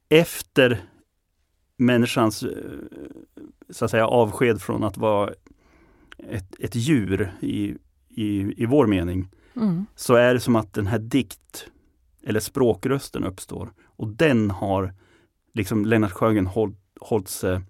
efter 0.09 0.83
människans 1.77 2.42
eh, 2.42 2.51
så 3.70 3.85
att 3.85 3.90
säga 3.90 4.07
avsked 4.07 4.62
från 4.62 4.85
att 4.85 4.96
vara 4.96 5.31
ett, 6.18 6.55
ett 6.59 6.75
djur 6.75 7.33
i, 7.40 7.75
i, 8.09 8.62
i 8.62 8.66
vår 8.66 8.87
mening 8.87 9.29
Mm. 9.57 9.87
så 9.94 10.14
är 10.14 10.35
det 10.35 10.40
som 10.40 10.57
att 10.57 10.73
den 10.73 10.87
här 10.87 10.99
dikt 10.99 11.66
eller 12.23 12.40
språkrösten 12.40 13.25
uppstår. 13.25 13.73
Och 13.85 14.09
den 14.09 14.51
har 14.51 14.94
liksom 15.52 15.84
Lennart 15.84 16.12
Sjögren 16.12 16.46
håll, 16.46 16.74
hålls 17.00 17.30
sig 17.30 17.60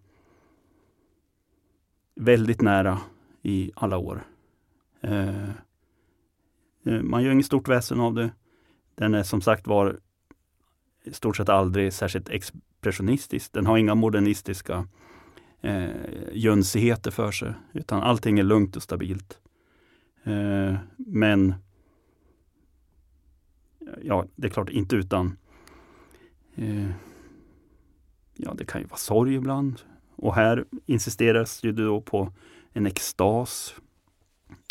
väldigt 2.14 2.60
nära 2.60 3.00
i 3.42 3.72
alla 3.74 3.98
år. 3.98 4.26
Eh, 5.00 5.48
eh, 6.84 7.02
man 7.02 7.22
gör 7.22 7.32
inget 7.32 7.46
stort 7.46 7.68
väsen 7.68 8.00
av 8.00 8.14
det. 8.14 8.30
Den 8.94 9.14
är 9.14 9.22
som 9.22 9.40
sagt 9.40 9.66
var 9.66 9.98
i 11.04 11.12
stort 11.12 11.36
sett 11.36 11.48
aldrig 11.48 11.92
särskilt 11.92 12.28
expressionistisk. 12.28 13.52
Den 13.52 13.66
har 13.66 13.78
inga 13.78 13.94
modernistiska 13.94 14.88
eh, 15.60 15.88
jönsigheter 16.32 17.10
för 17.10 17.30
sig, 17.30 17.52
utan 17.72 18.02
allting 18.02 18.38
är 18.38 18.42
lugnt 18.42 18.76
och 18.76 18.82
stabilt. 18.82 19.38
Eh, 20.24 20.76
men 20.96 21.54
ja, 24.02 24.26
det 24.36 24.46
är 24.46 24.50
klart 24.50 24.70
inte 24.70 24.96
utan 24.96 25.36
eh, 26.54 26.90
Ja, 28.44 28.54
det 28.54 28.64
kan 28.64 28.80
ju 28.80 28.86
vara 28.86 28.98
sorg 28.98 29.34
ibland. 29.34 29.80
Och 30.16 30.34
här 30.34 30.64
insisteras 30.86 31.64
ju 31.64 31.72
då 31.72 32.00
på 32.00 32.32
en 32.72 32.86
extas 32.86 33.74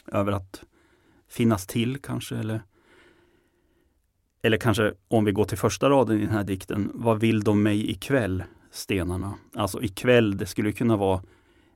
över 0.08 0.32
att 0.32 0.64
finnas 1.28 1.68
till 1.68 1.98
kanske. 1.98 2.36
Eller, 2.36 2.62
eller 4.42 4.58
kanske 4.58 4.94
om 5.08 5.26
vi 5.26 5.32
går 5.32 5.46
till 5.46 5.58
första 5.58 5.90
raden 5.90 6.18
i 6.18 6.22
den 6.22 6.36
här 6.36 6.44
dikten. 6.44 6.92
Vad 6.94 7.20
vill 7.20 7.44
de 7.44 7.64
mig 7.64 7.92
ikväll, 7.92 8.44
stenarna? 8.72 9.34
Alltså 9.56 9.84
ikväll, 9.84 10.38
det 10.38 10.46
skulle 10.46 10.72
kunna 10.72 10.98
vara 10.98 11.22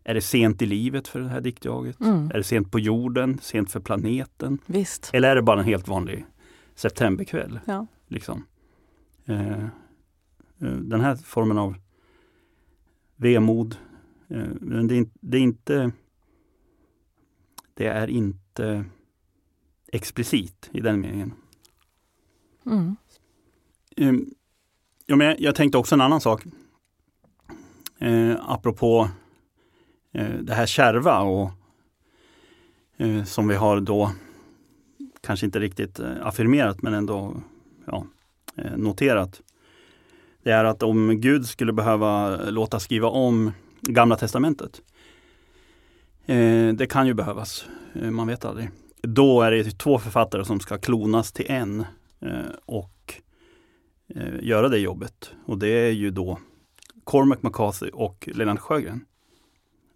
Är 0.04 0.14
det 0.14 0.22
sent 0.22 0.62
i 0.62 0.66
livet 0.66 1.08
för 1.08 1.20
det 1.20 1.30
här 1.30 1.42
diktjaget? 1.42 2.00
Mm. 2.00 2.32
Är 2.32 2.38
det 2.38 2.44
sent 2.44 2.72
på 2.72 2.80
jorden? 2.80 3.40
Sent 3.42 3.72
för 3.72 3.80
planeten? 3.80 4.60
Visst. 4.66 5.10
Eller 5.14 5.30
är 5.30 5.36
det 5.36 5.42
bara 5.42 5.60
en 5.60 5.66
helt 5.66 5.88
vanlig 5.88 6.26
septemberkväll? 6.76 7.60
Ja. 7.66 7.88
Liksom. 8.08 8.46
Eh, 9.26 9.64
eh, 9.64 9.70
den 10.60 11.02
här 11.02 11.16
formen 11.16 11.58
av 11.58 11.76
vemod, 13.16 13.78
eh, 14.28 14.48
men 14.62 14.88
det 14.88 14.98
är, 14.98 15.06
det 15.20 15.38
är 15.38 15.42
inte 15.42 15.92
det 17.74 17.88
är 17.88 18.08
inte 18.10 18.86
explicit 19.88 20.70
i 20.74 20.80
den 20.80 21.02
meningen. 21.02 21.34
Mm. 22.66 22.96
Eh, 23.98 24.14
ja, 25.06 25.16
men 25.16 25.28
jag, 25.28 25.40
jag 25.40 25.56
tänkte 25.56 25.78
också 25.78 25.96
en 25.96 26.02
annan 26.02 26.22
sak. 26.22 26.44
Eh, 28.00 28.36
apropå 28.42 29.10
eh, 30.12 30.36
det 30.42 30.54
här 30.54 30.66
kärva 30.66 31.20
och 31.20 31.52
eh, 32.98 33.24
som 33.24 33.48
vi 33.48 33.56
har 33.56 33.82
då 33.82 34.12
kanske 35.22 35.46
inte 35.46 35.60
riktigt 35.60 36.00
eh, 36.00 36.28
affirmerat 36.28 36.82
men 36.82 36.94
ändå 36.94 37.42
ja, 37.86 38.06
eh, 38.56 38.78
noterat. 38.78 39.42
Det 40.44 40.52
är 40.52 40.64
att 40.64 40.84
om 40.84 41.22
Gud 41.22 41.46
skulle 41.46 41.74
behöva 41.74 42.38
låta 42.38 42.80
skriva 42.80 43.08
om 43.08 43.52
Gamla 43.82 44.16
Testamentet. 44.16 44.82
Eh, 46.26 46.68
det 46.74 46.88
kan 46.90 47.08
ju 47.08 47.14
behövas, 47.14 47.66
eh, 47.96 48.12
man 48.12 48.28
vet 48.28 48.46
aldrig. 48.46 48.70
Då 49.02 49.42
är 49.42 49.52
det 49.52 49.80
två 49.80 50.00
författare 50.00 50.46
som 50.46 50.60
ska 50.60 50.78
klonas 50.78 51.32
till 51.32 51.46
en 51.50 51.86
eh, 52.22 52.30
och 52.66 53.14
eh, 54.16 54.34
göra 54.42 54.70
det 54.70 54.78
jobbet. 54.78 55.32
Och 55.46 55.58
det 55.58 55.68
är 55.68 55.92
ju 55.92 56.12
då 56.12 56.40
Cormac 57.04 57.38
McCarthy 57.42 57.90
och 57.90 58.30
Lennart 58.34 58.60
Sjögren. 58.60 59.06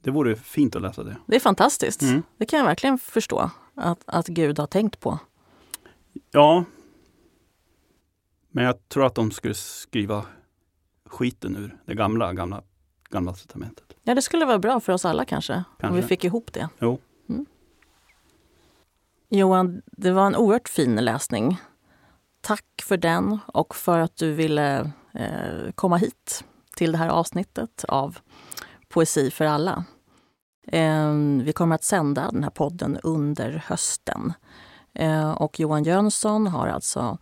Det 0.04 0.12
vore 0.12 0.36
fint 0.36 0.76
att 0.76 0.82
läsa 0.82 1.04
det. 1.04 1.18
Det 1.26 1.36
är 1.36 1.40
fantastiskt. 1.40 2.02
Mm. 2.02 2.24
Det 2.38 2.46
kan 2.46 2.60
jag 2.60 2.66
verkligen 2.66 2.98
förstå 2.98 3.52
att, 3.76 4.00
att 4.06 4.28
Gud 4.28 4.60
har 4.60 4.68
tänkt 4.68 5.00
på. 5.00 5.20
Ja. 6.32 6.66
Men 8.58 8.65
jag 8.65 8.89
tror 8.89 9.06
att 9.06 9.15
de 9.15 9.32
skulle 9.32 9.54
skriva 9.54 10.26
skiten 11.06 11.56
ur 11.56 11.78
det 11.86 11.96
gamla, 11.96 12.34
gamla, 12.34 12.62
gamla 13.10 13.34
testamentet. 13.34 13.86
Ja, 14.04 14.15
det 14.15 14.22
skulle 14.22 14.46
vara 14.46 14.60
bra 14.60 14.80
för 14.80 14.93
oss 14.93 15.06
alla 15.06 15.26
kanske, 15.26 15.54
om 15.54 15.63
Kanske. 15.80 16.02
vi 16.02 16.08
fick 16.08 16.24
ihop 16.24 16.54
det. 16.54 16.70
Jo. 16.80 17.00
Johan, 19.30 19.82
det 19.86 20.12
var 20.12 20.28
en 20.28 20.36
oerhört 20.36 20.70
fin 20.70 20.96
läsning. 20.96 21.58
Tack 22.41 22.65
för 22.84 22.98
den 22.98 23.39
och 23.46 23.76
för 23.76 24.00
att 24.00 24.15
du 24.15 24.34
ville 24.34 24.91
eh, 25.13 25.72
komma 25.76 25.98
hit 25.98 26.43
till 26.76 26.91
det 26.91 26.98
här 26.98 27.10
avsnittet 27.10 27.86
av 27.88 28.17
Poesi 28.88 29.32
för 29.32 29.46
alla. 29.46 29.84
Eh, 30.67 31.13
vi 31.43 31.54
kommer 31.54 31.76
att 31.76 31.84
sända 31.84 32.32
den 32.32 32.43
här 32.43 32.52
podden 32.52 32.98
under 33.04 33.63
hösten. 33.67 34.34
Eh, 34.93 35.32
och 35.32 35.60
Johan 35.60 35.84
Jönsson 35.84 36.48
har 36.48 36.67
alltså 36.67 37.17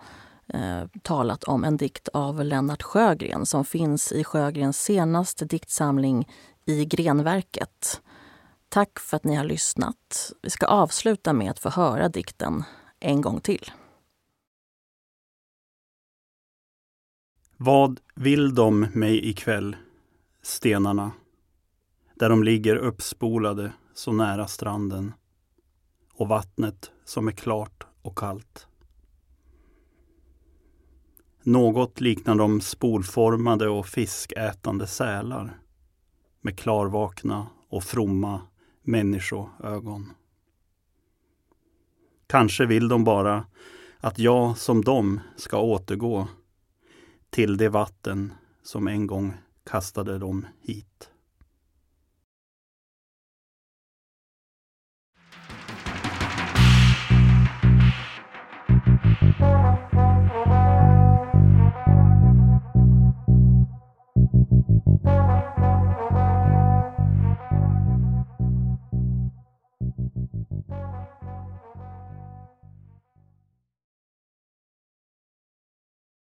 eh, 0.53 0.83
talat 1.01 1.43
om 1.43 1.63
en 1.63 1.77
dikt 1.77 2.07
av 2.07 2.43
Lennart 2.43 2.83
Sjögren 2.83 3.45
som 3.45 3.65
finns 3.65 4.11
i 4.11 4.23
Sjögrens 4.23 4.81
senaste 4.81 5.45
diktsamling 5.45 6.27
I 6.65 6.85
grenverket. 6.85 8.01
Tack 8.69 8.99
för 8.99 9.17
att 9.17 9.23
ni 9.23 9.35
har 9.35 9.43
lyssnat. 9.43 10.31
Vi 10.41 10.49
ska 10.49 10.65
avsluta 10.65 11.33
med 11.33 11.51
att 11.51 11.59
få 11.59 11.69
höra 11.69 12.09
dikten 12.09 12.63
en 12.99 13.21
gång 13.21 13.41
till. 13.41 13.71
Vad 17.57 17.99
vill 18.15 18.55
de 18.55 18.79
mig 18.79 19.29
ikväll, 19.29 19.75
stenarna, 20.41 21.11
där 22.15 22.29
de 22.29 22.43
ligger 22.43 22.75
uppspolade 22.75 23.73
så 23.93 24.11
nära 24.11 24.47
stranden 24.47 25.13
och 26.13 26.27
vattnet 26.27 26.91
som 27.05 27.27
är 27.27 27.31
klart 27.31 27.83
och 28.01 28.17
kallt. 28.17 28.67
Något 31.47 32.01
liknar 32.01 32.35
de 32.35 32.61
spolformade 32.61 33.69
och 33.69 33.87
fiskätande 33.87 34.87
sälar 34.87 35.59
med 36.41 36.59
klarvakna 36.59 37.47
och 37.69 37.83
fromma 37.83 38.41
människoögon. 38.81 40.11
Kanske 42.27 42.65
vill 42.65 42.87
de 42.87 43.03
bara 43.03 43.45
att 43.99 44.19
jag 44.19 44.57
som 44.57 44.81
dem 44.81 45.19
ska 45.35 45.61
återgå 45.61 46.27
till 47.29 47.57
det 47.57 47.69
vatten 47.69 48.33
som 48.63 48.87
en 48.87 49.07
gång 49.07 49.33
kastade 49.63 50.17
dem 50.17 50.47
hit. 50.61 51.09